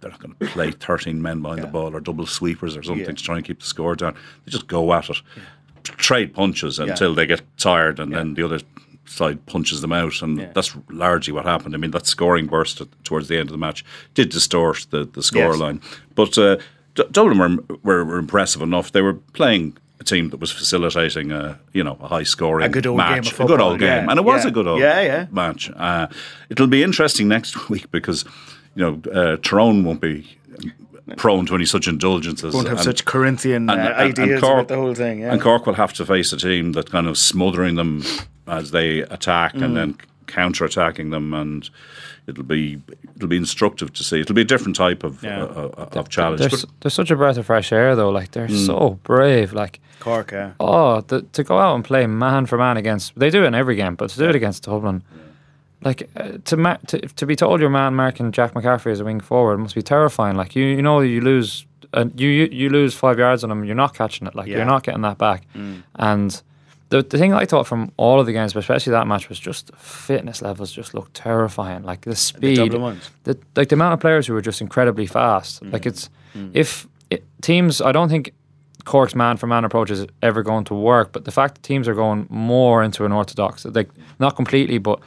[0.00, 3.06] they're not going to play thirteen men behind the ball or double sweepers or something
[3.06, 3.12] Yeah.
[3.12, 4.14] to try and keep the score down.
[4.44, 5.16] They just go at it,
[5.84, 8.60] trade punches until they get tired, and then the other
[9.06, 10.50] side punches them out, and Yeah.
[10.52, 11.74] that's largely what happened.
[11.74, 15.04] I mean, that scoring burst at, towards the end of the match did distort the
[15.04, 15.80] the score line,
[16.14, 16.56] but uh,
[16.96, 18.90] D- Dublin were, were were impressive enough.
[18.92, 19.76] They were playing.
[19.98, 23.08] A team that was facilitating a you know a high scoring A good old game
[23.08, 24.48] match, of a good football, old game, yeah, and it was yeah.
[24.48, 25.26] a good old Yeah, yeah.
[25.30, 25.70] match.
[25.74, 26.06] Uh,
[26.50, 28.24] it'll be interesting next week because
[28.74, 30.26] you know uh, Tyrone won't be
[31.16, 32.52] prone to any such indulgences.
[32.54, 35.20] Won't have and- such Corinthian uh, and- and- and ideas Cork- about the whole thing.
[35.20, 35.32] Yeah.
[35.32, 38.02] And Cork will have to face a team that kind of smothering them
[38.46, 41.68] as they attack and then counter attacking them, and
[42.26, 42.80] it'll be
[43.16, 44.20] it'll be instructive to see.
[44.20, 45.42] It'll be a different type of Yeah.
[45.44, 46.40] uh, uh, of challenge.
[46.40, 48.10] They're, But s- such a breath of fresh air, though.
[48.10, 49.52] Like they're so brave.
[49.52, 50.52] Like Cork, yeah.
[50.60, 53.18] oh, the, to go out and play man for man against.
[53.18, 55.02] They do it in every game, but to do it against Dublin,
[55.82, 59.04] like uh, to, ma- to to be told your man marking Jack McCaffrey as a
[59.04, 60.36] wing forward must be terrifying.
[60.36, 61.66] Like you, you know, you lose.
[61.94, 64.34] Uh, you, you you lose five yards on him, you're not catching it.
[64.34, 64.56] Like Yeah.
[64.56, 65.44] you're not getting that back.
[65.94, 66.42] And
[66.90, 69.38] the the thing I thought from all of the games, but especially that match, was
[69.38, 71.82] just fitness levels just looked terrifying.
[71.82, 73.10] Like the The speed, ones.
[73.24, 75.62] the like the amount of players who were just incredibly fast.
[75.62, 75.72] Mm.
[75.72, 76.08] Like it's
[76.54, 78.32] if it, teams, I don't think
[78.84, 81.12] Cork's man for man approach is ever going to work.
[81.12, 85.00] But the fact that teams are going more into an orthodox, like not completely, but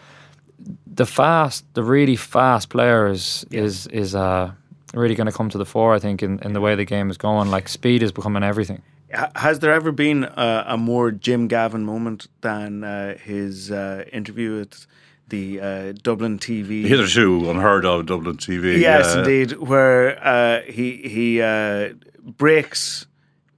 [0.95, 4.51] the fast, the really fast players is is uh,
[4.93, 5.95] really going to come to the fore.
[5.95, 7.51] I think in, in the way the game is going.
[7.51, 8.81] Like speed is becoming everything.
[9.13, 14.03] Ha- Has there ever been a, a more Jim Gavin moment than uh, his uh,
[14.13, 14.85] interview with
[15.27, 16.83] the uh, Dublin TV?
[16.85, 18.79] hitherto unheard of Dublin TV.
[18.79, 19.53] Yes, uh, indeed.
[19.57, 23.07] Where uh, he he uh, breaks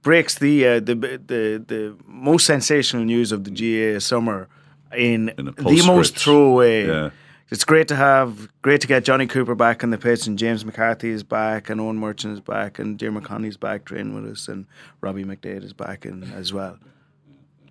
[0.02, 4.48] breaks the, uh, the the the most sensational news of the GAA summer
[4.96, 6.86] in, In the most throwaway.
[6.86, 7.10] Yeah.
[7.52, 10.64] It's great to have great to get Johnny Cooper back on the pitch and James
[10.64, 14.48] McCarthy is back and Eoin Murchan is back and Diarmuid Connolly's back training with us
[14.48, 14.64] and
[15.02, 16.78] Robbie McDaid is back in as well.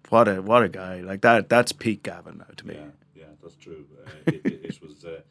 [0.09, 1.49] What a what a guy like that.
[1.49, 2.77] That's peak Gavin now to me.
[3.15, 3.87] Yeah, that's true.
[4.05, 5.03] Uh, it, it, it was.
[5.03, 5.21] Uh,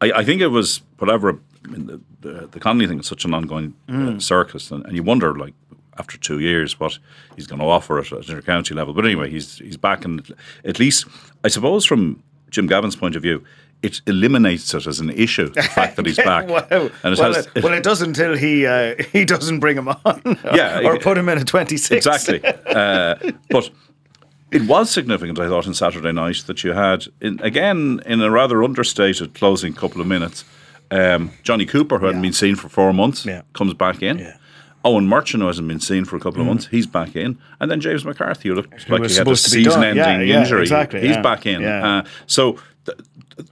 [0.00, 1.38] I, I think it was whatever.
[1.66, 4.96] I mean, the, the the Connolly thing is such an ongoing uh, circus, and, and
[4.96, 5.52] you wonder, like,
[5.98, 6.98] after two years, what
[7.36, 8.94] he's going to offer at, at intercounty level.
[8.94, 11.04] But anyway, he's he's back, and at least
[11.44, 13.44] I suppose from Jim Gavin's point of view,
[13.82, 15.48] it eliminates it as an issue.
[15.50, 16.66] The fact that he's back, Wow.
[16.70, 17.46] and it well, has.
[17.54, 21.16] it, well, it does until he uh, he doesn't bring him on, Yeah, or put
[21.18, 22.04] him in a twenty six.
[22.06, 22.40] Exactly.
[22.66, 23.14] uh,
[23.50, 23.70] but
[24.50, 28.30] it was significant, I thought, on Saturday night that you had, in, again, in a
[28.30, 30.44] rather understated closing couple of minutes,
[30.90, 33.42] um, Johnny Cooper, who hadn't been seen for four months, Yeah.
[33.52, 34.18] comes back in.
[34.18, 34.24] Yeah.
[34.32, 34.38] Mm.
[34.86, 37.36] Eoin Murchan, who hasn't been seen for a couple of months, he's back in.
[37.60, 39.72] And then James McCarthy, who looked like he had a supposed to be done.
[39.82, 41.62] season ending injury, exactly, he's back in.
[41.64, 42.96] Uh, so th-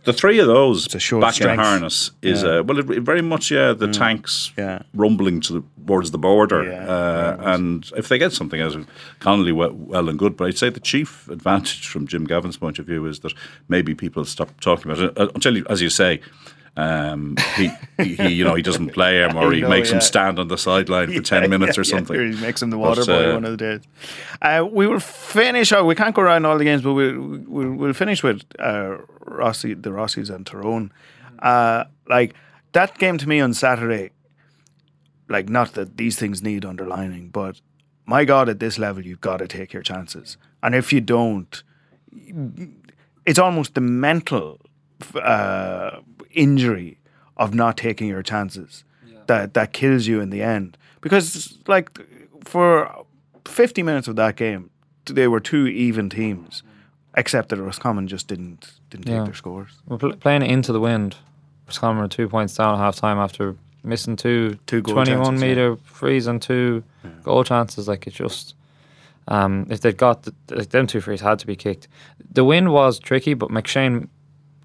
[0.04, 2.48] the three of those a show of back in harness is, Yeah.
[2.48, 2.60] Mm.
[2.60, 4.82] uh, well, it, it very much, yeah, the tanks Yeah.
[4.94, 6.64] rumbling to the, towards the border.
[6.64, 8.86] Yeah, uh, and if they get something out of
[9.20, 10.36] Connolly, well, well and good.
[10.36, 13.32] But I'd say the chief advantage from Jim Gavin's point of view is that
[13.68, 16.20] maybe people stop talking about it uh, until, you- as you say,
[16.76, 19.96] um, he, he, you know, he doesn't play him or he know, makes yeah.
[19.96, 22.32] him stand on the sideline for ten minutes or something.
[22.32, 23.80] he makes him the water But, boy uh, one of the days.
[24.42, 25.72] Uh, we will finish.
[25.72, 28.98] Oh, we can't go around all the games, but we'll we'll, we'll finish with uh,
[29.24, 30.92] Rossi, the Rossies and Tyrone.
[31.38, 32.34] Uh, like
[32.72, 34.10] that game to me on Saturday.
[35.28, 37.60] Like not that these things need underlining, but
[38.04, 41.62] my God, at this level, you've got to take your chances, and if you don't,
[43.24, 44.60] it's almost the mental
[45.20, 45.98] uh,
[46.36, 46.98] injury
[47.36, 48.84] of not taking your chances
[49.26, 50.76] that that kills you in the end.
[51.00, 51.90] Because like
[52.44, 53.04] for
[53.44, 54.70] fifty minutes of that game,
[55.06, 56.62] they were two even teams,
[57.16, 59.18] except that Roscommon just didn't didn't Yeah.
[59.18, 59.70] take their scores.
[59.86, 61.16] We're pl- playing into the wind.
[61.66, 65.48] Roscommon are two points down at half time after missing two, Two 21 chances, yeah.
[65.48, 66.82] metre frees and two
[67.24, 67.86] goal chances.
[67.88, 68.54] Like it's just,
[69.28, 71.88] um, if they'd got the, like, them two frees had to be kicked.
[72.32, 74.08] The win was tricky, but McShane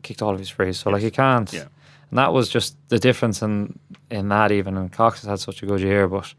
[0.02, 1.52] kicked all of his frees, so like he can't.
[1.52, 1.66] Yeah.
[2.10, 4.78] And that was just the difference in in that even.
[4.78, 6.34] And Cox has had such a good year, but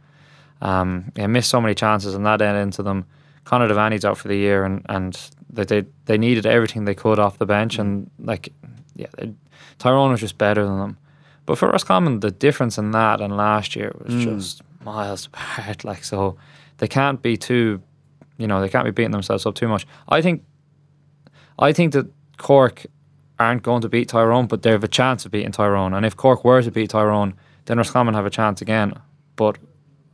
[0.61, 3.07] um, yeah, missed so many chances, and that ended into them.
[3.44, 5.18] Conor Devaney's out for the year, and and
[5.51, 8.53] they they, they needed everything they could off the bench, and like
[8.94, 9.33] yeah, they,
[9.79, 10.98] Tyrone was just better than them.
[11.46, 15.85] But for Roscommon, the difference in that and last year was just miles apart.
[15.85, 16.37] Like so,
[16.79, 17.83] they can't be too,
[18.38, 19.87] you know, they can't be beating themselves up too much.
[20.09, 20.44] I think,
[21.59, 22.87] I think that Cork
[23.42, 25.94] aren't going to beat Tyrone, but they have a chance of beating Tyrone.
[25.94, 27.35] And if Cork were to beat Tyrone,
[27.66, 28.94] then Roscommon have a chance again.
[29.37, 29.59] But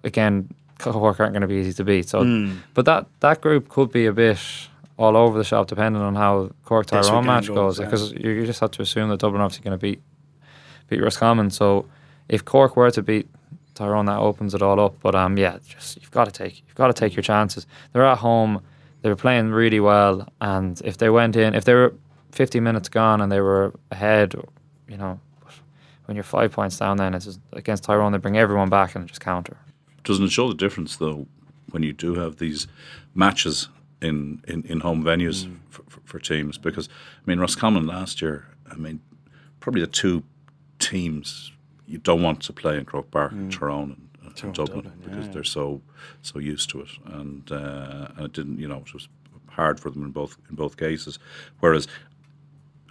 [0.05, 2.09] again, Cork aren't going to be easy to beat.
[2.09, 2.23] So,
[2.75, 4.39] but that that group could be a bit
[4.97, 7.85] all over the shop depending on how Cork Tyrone match goes, yeah.
[7.87, 10.03] Because you, you just have to assume that Dublin are obviously going to beat
[10.89, 11.51] beat Roscommon.
[11.51, 11.87] So
[12.29, 13.29] if Cork were to beat
[13.75, 14.95] Tyrone, that opens it all up.
[15.01, 17.67] But um, yeah, just you've got to take you've got to take your chances.
[17.93, 18.63] They're at home.
[19.03, 21.95] They were playing really well, and if they went in, if they were
[22.33, 24.35] 50 minutes gone and they were ahead,
[24.89, 25.21] you know,
[26.07, 29.21] when you're five points down, then it's against Tyrone, they bring everyone back and just
[29.21, 29.57] counter.
[30.05, 31.27] Doesn't it show the difference though
[31.71, 32.67] when you do have these
[33.15, 33.69] matches
[34.01, 35.57] in, in, in home venues Mm.
[35.69, 36.57] for, for, for teams?
[36.57, 39.01] Because I mean, Roscommon last year, I mean,
[39.61, 40.23] probably the two
[40.79, 41.53] teams
[41.87, 45.27] you don't want to play in Croke Park, Tyrone and, uh, Tyrone, Dublin, Dublin, because
[45.27, 45.33] yeah.
[45.33, 45.81] they're so
[46.23, 49.09] so used to it, and uh, and it didn't, you know, it was
[49.49, 51.19] hard for them in both in both cases.
[51.61, 51.89] Whereas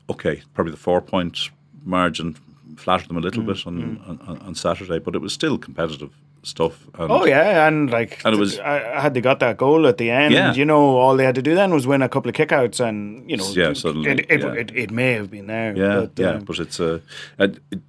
[0.10, 1.50] okay, probably the four point
[1.86, 2.36] margin
[2.76, 6.12] flattered them a Mm, little bit on, on on Saturday, but it was still competitive
[6.43, 6.86] stuff.
[7.00, 9.98] And Oh yeah, and like And it was- I, had they got that goal at
[9.98, 10.54] the end, Yeah.
[10.54, 13.30] you know, all they had to do then was win a couple of kickouts, and
[13.30, 14.54] you know, Yeah, suddenly, it, it, yeah.
[14.54, 15.76] it, it may have been there.
[15.76, 17.02] Yeah, but, yeah, um, but it's a,
[17.39, 17.82] a it,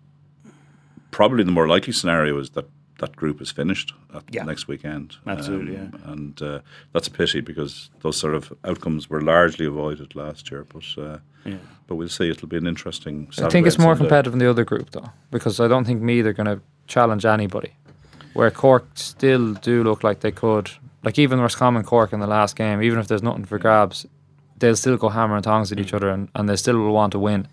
[1.10, 2.64] probably the more likely scenario is that
[2.98, 4.44] that group is finished at Yeah.
[4.44, 5.16] next weekend.
[5.26, 5.88] Um, Absolutely, yeah.
[6.12, 6.60] and uh,
[6.92, 10.64] that's a pity because those sort of outcomes were largely avoided last year.
[10.72, 11.18] But uh,
[11.86, 12.28] but we'll see.
[12.30, 13.28] It'll be an interesting.
[13.38, 14.08] I think it's more Sunday.
[14.08, 17.24] competitive in the other group though, because I don't think me they're going to challenge
[17.24, 17.72] anybody.
[18.34, 20.70] Where Cork still do look like they could,
[21.02, 24.06] like even Roscommon Cork in the last game, even if there's nothing for grabs,
[24.58, 27.12] they'll still go hammer and tongs at each other, and, and they still will want
[27.12, 27.48] to win.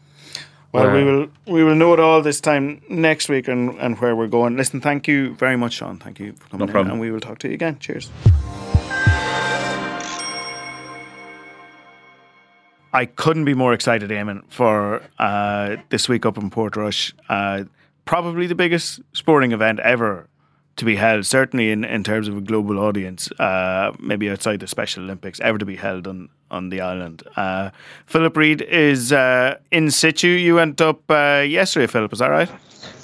[0.76, 4.16] Well, we will we will know it all this time next week and, and where
[4.16, 4.58] we're going.
[4.58, 5.98] Listen, thank you very much, Sean.
[5.98, 6.88] Thank you for coming No problem.
[6.88, 7.80] in, and we will talk to you again.
[7.80, 8.10] Cheers.
[12.94, 17.14] I couldn't be more excited, Eamon, for uh, this week up in Portrush.
[17.28, 17.66] Uh,
[18.06, 20.28] probably the biggest sporting event ever
[20.78, 24.68] to be held, certainly in, in terms of a global audience, uh, maybe outside the
[24.68, 27.24] Special Olympics, ever to be held on, on the island.
[27.36, 27.70] Uh,
[28.06, 30.28] Philip Reid is uh, in situ.
[30.28, 32.50] You went up uh, yesterday, Philip, is that right?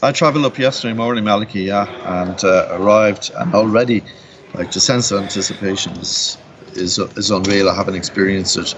[0.03, 1.85] I travelled up yesterday morning, Malachy, yeah,
[2.23, 4.03] and uh, arrived, and already,
[4.53, 6.37] like the sense of anticipation is
[6.73, 7.69] is is unreal.
[7.69, 8.75] I haven't experienced it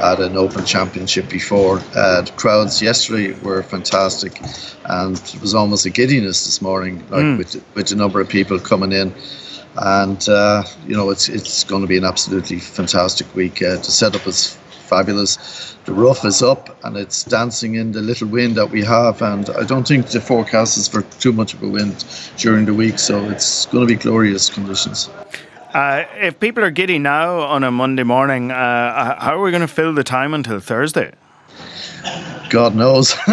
[0.00, 1.80] at an Open Championship before.
[1.94, 4.40] Uh, the crowds yesterday were fantastic,
[4.84, 8.58] and it was almost a giddiness this morning, like with with the number of people
[8.58, 9.12] coming in.
[9.76, 13.62] And uh, you know, it's it's going to be an absolutely fantastic week.
[13.62, 15.76] Uh, the setup is fabulous.
[15.84, 19.22] The rough is up and it's dancing in the little wind that we have.
[19.22, 22.04] And I don't think the forecast is for too much of a wind
[22.38, 22.98] during the week.
[22.98, 25.10] So it's going to be glorious conditions.
[25.74, 29.60] Uh, if people are giddy now on a Monday morning, uh, how are we going
[29.60, 31.12] to fill the time until Thursday?
[32.50, 33.14] God knows.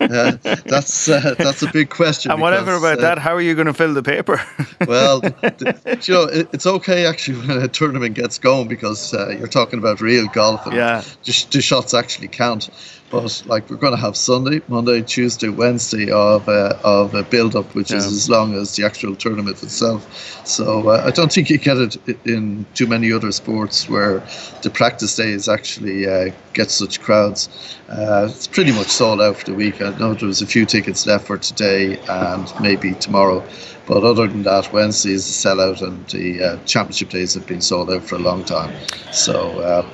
[0.00, 0.32] Uh,
[0.66, 2.30] that's uh, that's a big question.
[2.30, 4.40] And whatever about uh, that, how are you going to fill the paper?
[4.86, 9.28] well, th- you know, it, it's okay actually when a tournament gets going because uh,
[9.38, 11.02] you're talking about real golf and Yeah.
[11.24, 12.70] the, the shots actually count.
[13.10, 17.54] But like we're going to have Sunday, Monday, Tuesday, Wednesday of uh, of a build
[17.54, 20.46] up, which is as long as the actual tournament itself.
[20.46, 24.22] So uh, I don't think you get it in too many other sports where
[24.62, 27.48] the practice days actually uh, get such crowds.
[27.88, 29.80] Uh, it's pretty much sold out for the week.
[29.80, 33.44] I know there was a few tickets left for today and maybe tomorrow.
[33.86, 37.60] But other than that, Wednesday is the sellout, and the uh, championship days have been
[37.60, 38.74] sold out for a long time.
[39.12, 39.86] So uh,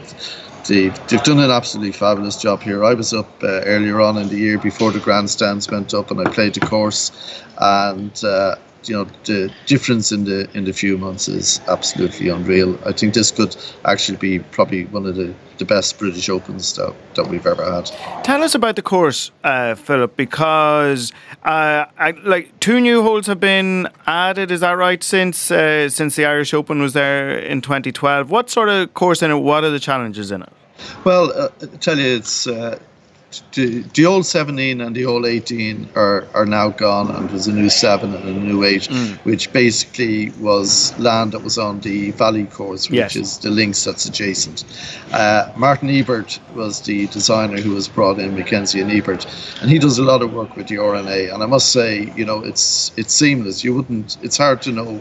[0.70, 2.85] they've, they've done an absolutely fabulous job here.
[2.85, 6.20] I was up uh, earlier on in the year before the grandstands went up, and
[6.20, 7.11] I played the course,
[7.59, 8.54] and uh,
[8.85, 12.78] you know the difference in the in the few months is absolutely unreal.
[12.87, 16.94] I think this could actually be probably one of the, the best British Opens that,
[17.16, 17.87] that we've ever had.
[18.22, 23.40] Tell us about the course, uh, Philip, because uh, I, like two new holes have
[23.40, 24.50] been added.
[24.52, 25.02] Is that right?
[25.02, 29.33] Since uh, since the Irish Open was there in 2012, what sort of course in
[29.33, 29.35] it?
[29.35, 30.52] What are the challenges in it?
[31.05, 32.79] Well, uh, I tell you, it's uh,
[33.53, 37.53] the, the old 17 and the old 18 are, are now gone, and there's a
[37.53, 38.87] new 7 and a new 8,
[39.23, 43.16] which basically was land that was on the Valley course, which Yes.
[43.16, 44.64] is the links that's adjacent.
[45.12, 49.27] Uh, Martin Ebert was the designer who was brought in, Mackenzie and Ebert,
[49.61, 51.29] and he does a lot of work with the R&A.
[51.29, 53.62] And I must say, you know, it's it's seamless.
[53.62, 54.16] You wouldn't.
[54.23, 55.01] It's hard to know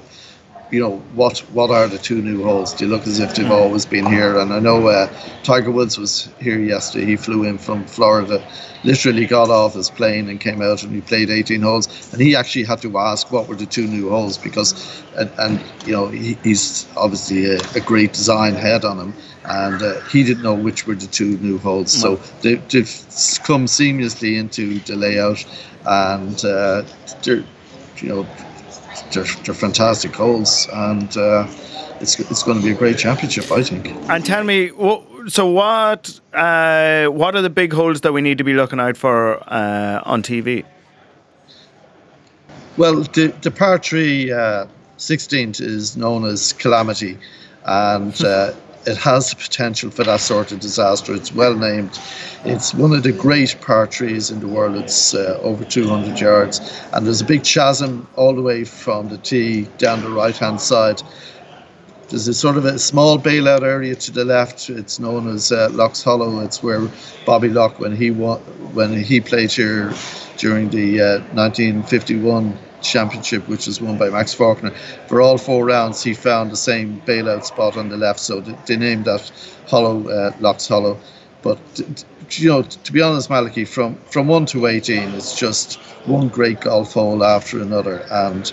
[0.71, 2.75] you know what what are the two new holes?
[2.75, 4.37] They look as if they've always been here.
[4.39, 5.07] And I know uh,
[5.43, 7.05] Tiger Woods was here yesterday.
[7.05, 8.45] He flew in from Florida,
[8.83, 12.13] literally got off his plane and came out and he played 18 holes.
[12.13, 15.63] And he actually had to ask what were the two new holes because, and, and
[15.85, 19.13] you know he, he's obviously a, a great design head on him.
[19.45, 22.91] And uh, he didn't know which were the two new holes, so they, they've
[23.43, 25.43] come seamlessly into the layout,
[25.85, 26.83] and uh,
[27.23, 27.43] they're,
[27.97, 28.27] you know,
[29.11, 31.47] they're, they're fantastic holes, and uh,
[31.99, 33.87] it's it's going to be a great championship, I think.
[34.09, 36.19] And tell me, wh- so what?
[36.33, 40.01] Uh, what are the big holes that we need to be looking out for uh,
[40.05, 40.65] on TV?
[42.77, 44.65] Well, the the par three uh,
[44.97, 47.17] 16th is known as Calamity,
[47.65, 48.53] and uh,
[48.89, 51.13] it has the potential for that sort of disaster.
[51.13, 51.97] It's well named.
[52.43, 54.75] It's one of the great par threes in the world.
[54.77, 56.59] It's uh, over 200 yards,
[56.91, 60.59] and there's a big chasm all the way from the tee down the right hand
[60.59, 61.01] side.
[62.09, 64.69] There's a sort of a small bailout area to the left.
[64.71, 66.39] It's known as uh, Locke's Hollow.
[66.39, 66.87] It's where
[67.25, 68.39] Bobby Locke, when he won,
[68.73, 69.93] when he played here
[70.37, 74.71] during the uh, 1951 championship, which was won by Max Faulkner,
[75.07, 78.19] for all four rounds he found the same bailout spot on the left.
[78.19, 79.31] So they, named that
[79.67, 80.97] Hollow uh, Locke's Hollow.
[81.41, 81.59] But
[82.31, 85.75] you know, to be honest, Malachy, from from one to eighteen, it's just
[86.05, 88.51] one great golf hole after another, and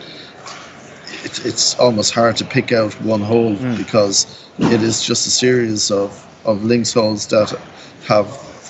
[1.24, 3.77] it, it's almost hard to pick out one hole mm.
[3.77, 7.51] because it is just a series of of links holes that
[8.07, 8.27] have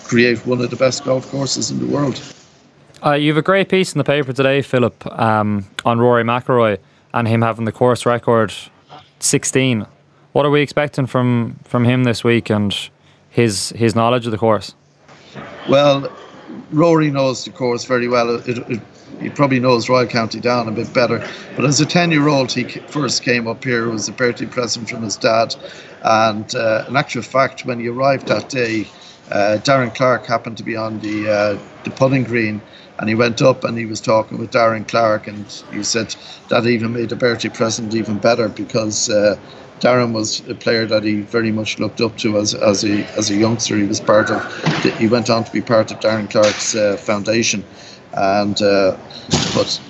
[0.06, 2.20] create one of the best golf courses in the world.
[3.04, 6.78] Uh, you have a great piece in the paper today, Philip, um, on Rory McIlroy
[7.12, 8.52] and him having the course record
[9.20, 9.86] 16.
[10.32, 12.76] What are we expecting from, from him this week and
[13.30, 14.74] his his knowledge of the course?
[15.68, 16.10] Well,
[16.70, 18.36] Rory knows the course very well.
[18.36, 18.80] It, it,
[19.20, 21.26] he probably knows Royal County Down a bit better.
[21.54, 23.88] But as a 10 year old, he first came up here.
[23.88, 25.54] It was a birthday present from his dad.
[26.02, 28.86] And uh, in actual fact, when he arrived that day,
[29.30, 32.60] uh, Darren Clarke happened to be on the uh, the putting green,
[32.98, 36.14] and he went up and he was talking with Darren Clarke, and he said
[36.48, 39.36] that even made the Bertie present even better because uh,
[39.80, 43.30] Darren was a player that he very much looked up to as as a as
[43.30, 43.76] a youngster.
[43.76, 44.42] He was part of.
[44.98, 47.64] He went on to be part of Darren Clarke's uh, foundation,
[48.14, 48.96] and uh,
[49.54, 49.80] but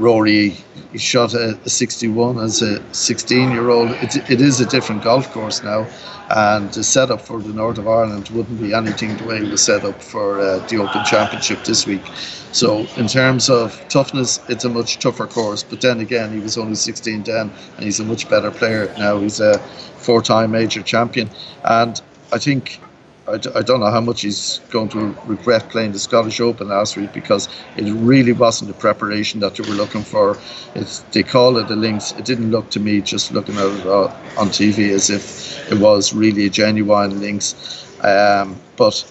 [0.00, 0.56] Rory
[0.96, 3.90] shot a, a 61 as a 16 year old.
[4.02, 5.86] It, it is a different golf course now,
[6.30, 9.62] and the setup for the North of Ireland wouldn't be anything the way it was
[9.62, 12.02] set up for uh, the Open Championship this week.
[12.52, 15.62] So, in terms of toughness, it's a much tougher course.
[15.62, 19.18] But then again, he was only 16 then, and he's a much better player now.
[19.18, 19.58] He's a
[19.98, 21.30] four time major champion.
[21.62, 22.00] And
[22.32, 22.80] I think
[23.30, 27.12] I don't know how much he's going to regret playing the Scottish Open last week
[27.12, 30.38] because it really wasn't the preparation that they were looking for.
[30.74, 32.12] It's, they call it the links.
[32.12, 36.12] It didn't look to me, just looking at it on TV, as if it was
[36.12, 37.54] really a genuine links.
[38.04, 39.04] Um, but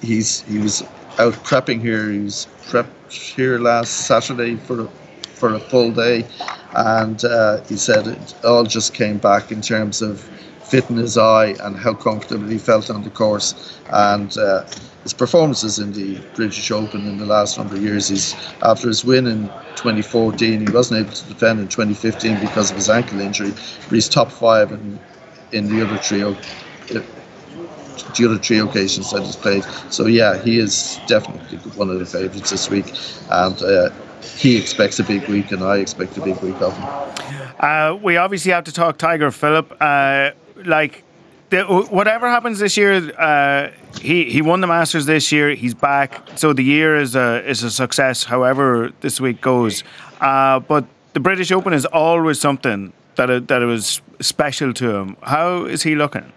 [0.00, 0.82] he's he was
[1.18, 2.10] out prepping here.
[2.10, 4.88] He was prepped here last Saturday for
[5.34, 6.26] for a full day,
[6.74, 10.28] and uh, he said it all just came back in terms of
[10.68, 13.78] fitting his eye and how comfortable he felt on the course.
[13.90, 14.64] And uh,
[15.06, 18.08] his performances in the British Open in the last number of years.
[18.08, 19.46] He's after his win in
[19.76, 24.08] 2014, he wasn't able to defend in 2015 because of his ankle injury, but he's
[24.08, 24.98] top five in
[25.52, 26.36] in the other trio.
[26.88, 29.64] The other three occasions that he's played.
[29.90, 32.92] So yeah, he is definitely one of the favourites this week,
[33.30, 33.90] and uh,
[34.36, 37.06] he expects a big week, and I expect a big week of him.
[37.60, 39.76] Uh, we obviously have to talk Tiger Philip.
[39.80, 40.30] Uh,
[40.64, 41.04] like
[41.50, 45.54] the, whatever happens this year, uh, he he won the Masters this year.
[45.54, 48.24] He's back, so the year is a is a success.
[48.24, 49.84] However, this week goes,
[50.20, 54.94] uh, but the British Open is always something that it, that it was special to
[54.96, 55.16] him.
[55.22, 56.32] How is he looking?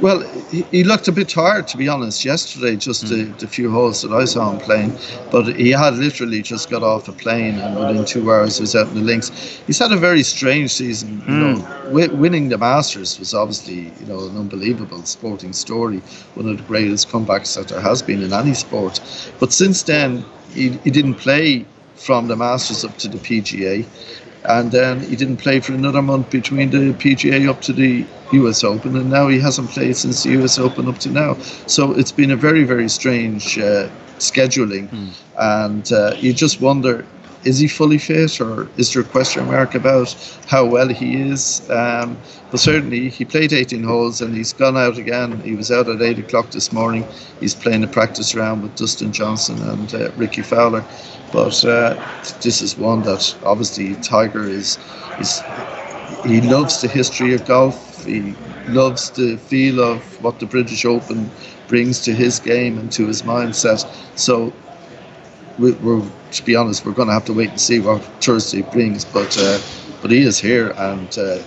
[0.00, 0.20] Well,
[0.50, 3.08] he, he, looked a bit tired, to be honest, yesterday, just mm.
[3.08, 4.96] the, the, few holes that I saw him playing.
[5.30, 8.74] But he had literally just got off a plane and within two hours he was
[8.74, 9.30] out in the links.
[9.66, 11.18] He's had a very strange season.
[11.20, 11.40] You mm.
[11.58, 15.98] know, w- winning the Masters was obviously, you know, an unbelievable sporting story,
[16.34, 19.00] one of the greatest comebacks that there has been in any sport.
[19.38, 20.24] But since then,
[20.54, 23.86] he, he didn't play from the Masters up to the PGA
[24.44, 28.64] and then he didn't play for another month between the PGA up to the US
[28.64, 31.34] Open, and now he hasn't played since the US Open up to now.
[31.66, 33.88] So it's been a very, very strange uh,
[34.18, 35.12] scheduling, mm.
[35.38, 37.04] and uh, you just wonder.
[37.44, 40.14] Is he fully fit, or is there a question mark about
[40.46, 41.68] how well he is?
[41.70, 42.18] Um,
[42.50, 45.40] but certainly, he played 18 holes and he's gone out again.
[45.40, 47.06] He was out at 8 o'clock this morning.
[47.40, 50.84] He's playing a practice round with Dustin Johnson and uh, Rickie Fowler.
[51.32, 51.94] But uh,
[52.42, 54.78] this is one that obviously Tiger is
[55.18, 55.42] is
[56.26, 58.04] he loves the history of golf.
[58.04, 58.34] He
[58.68, 61.30] loves the feel of what the British Open
[61.68, 63.86] brings to his game and to his mindset.
[64.18, 64.52] So
[65.60, 68.62] we, are to be honest, we're going to have to wait and see what Thursday
[68.62, 69.04] brings.
[69.04, 69.58] But uh,
[70.02, 71.38] but he is here and uh,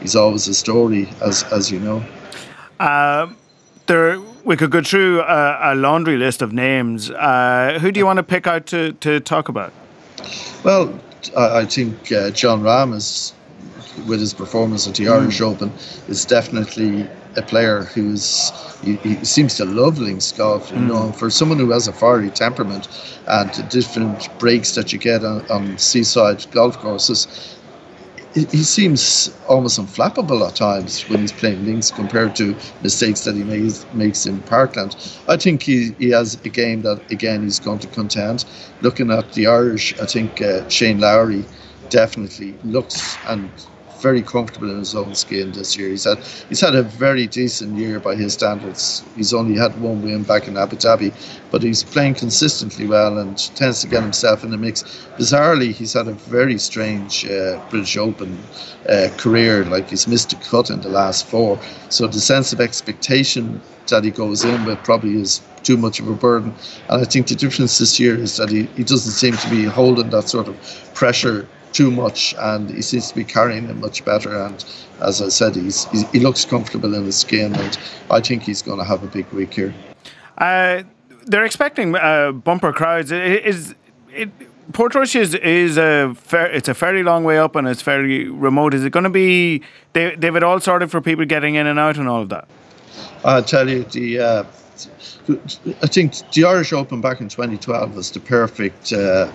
[0.00, 2.04] he's always a story, as as you know.
[2.78, 3.36] Um,
[3.86, 7.10] there we could go through a, a laundry list of names.
[7.10, 9.72] Uh, who do you want to pick out to, to talk about?
[10.64, 10.98] Well,
[11.36, 13.32] I think uh, Jon Rahm is,
[14.06, 15.20] with his performance at the mm.
[15.20, 15.72] Irish Open,
[16.08, 20.70] is definitely a player who's he, he seems to love links golf.
[20.70, 20.88] You mm.
[20.88, 22.88] know, for someone who has a fiery temperament
[23.26, 27.58] and the different breaks that you get on, on seaside golf courses,
[28.34, 33.44] he seems almost unflappable at times when he's playing links compared to mistakes that he
[33.44, 34.96] makes, makes in Parkland.
[35.28, 38.46] I think he, he has a game that, again, he's going to contend.
[38.80, 41.44] Looking at the Irish, I think uh, Shane Lowry
[41.90, 43.50] definitely looks and
[44.02, 45.88] very comfortable in his own skin this year.
[45.88, 49.04] He's had he's had a very decent year by his standards.
[49.16, 51.14] He's only had one win back in Abu Dhabi,
[51.50, 54.82] but he's playing consistently well and tends to get himself in the mix.
[55.16, 58.38] Bizarrely, he's had a very strange uh, British Open
[58.88, 59.64] uh, career.
[59.64, 64.04] Like he's missed a cut in the last four, so the sense of expectation that
[64.04, 66.54] he goes in with probably is too much of a burden.
[66.88, 69.64] And I think the difference this year is that he, he doesn't seem to be
[69.64, 70.56] holding that sort of
[70.94, 74.64] pressure too much and he seems to be carrying it much better and
[75.00, 77.78] as I said he's, he looks comfortable in his skin and
[78.10, 79.74] I think he's going to have a big week here
[80.38, 80.82] uh,
[81.26, 83.74] they're expecting uh, bumper crowds is
[84.10, 84.30] it
[84.70, 88.74] Portrush is is a fair, it's a fairly long way up and it's fairly remote.
[88.74, 89.62] Is it going to be
[89.92, 92.48] they they've it all sorted for people getting in and out and all of that?
[93.24, 94.44] I tell you the uh,
[95.82, 99.30] I think the Irish Open back in 2012 was the perfect uh,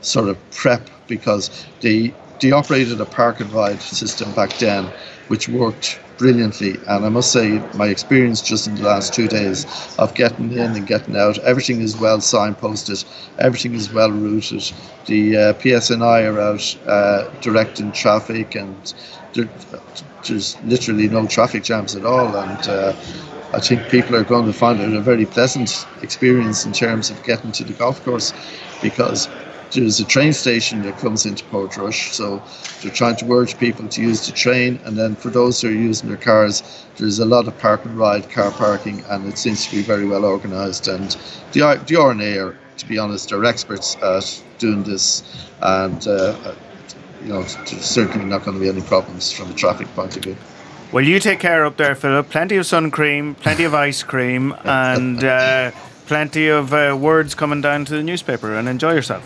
[0.00, 4.92] sort of prep because they they operated a park and ride system back then,
[5.26, 6.76] which worked brilliantly.
[6.86, 9.66] And I must say, my experience just in the last two days
[9.98, 13.04] of getting in and getting out, everything is well signposted,
[13.38, 14.70] everything is well routed.
[15.06, 18.92] The uh, PSNI are out uh, directing traffic, and
[19.34, 19.48] there,
[20.26, 22.36] there's literally no traffic jams at all.
[22.36, 22.94] And uh,
[23.52, 27.22] I think people are going to find it a very pleasant experience in terms of
[27.22, 28.34] getting to the golf course
[28.80, 29.28] because
[29.72, 32.42] there's a train station that comes into Portrush, so
[32.82, 34.80] they're trying to urge people to use the train.
[34.84, 37.96] And then for those who are using their cars, there's a lot of park and
[37.96, 40.88] ride car parking, and it seems to be very well organised.
[40.88, 41.16] And
[41.52, 45.22] the, the R&A are, to be honest, are experts at doing this,
[45.60, 46.54] and uh,
[47.22, 50.24] you know, there's certainly not going to be any problems from a traffic point of
[50.24, 50.36] view.
[50.92, 52.30] Well, you take care up there, Philip.
[52.30, 55.72] Plenty of sun cream, plenty of ice cream, and uh,
[56.06, 58.54] plenty of uh, words coming down to the newspaper.
[58.54, 59.22] And enjoy yourself.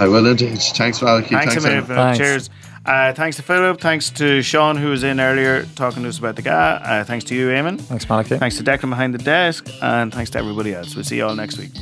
[0.00, 0.58] I will indeed.
[0.58, 1.28] Thanks, Malachy.
[1.28, 2.18] Thanks, Thanks a Thanks.
[2.18, 2.50] Cheers.
[2.86, 3.80] Uh, thanks to Philip.
[3.80, 6.80] Thanks to Sean, who was in earlier talking to us about the guy.
[6.82, 7.78] Uh, thanks to you, Eamon.
[7.78, 8.38] Thanks, Malachy.
[8.38, 9.68] Thanks to Declan behind the desk.
[9.82, 10.94] And thanks to everybody else.
[10.94, 11.72] We'll see you all next week.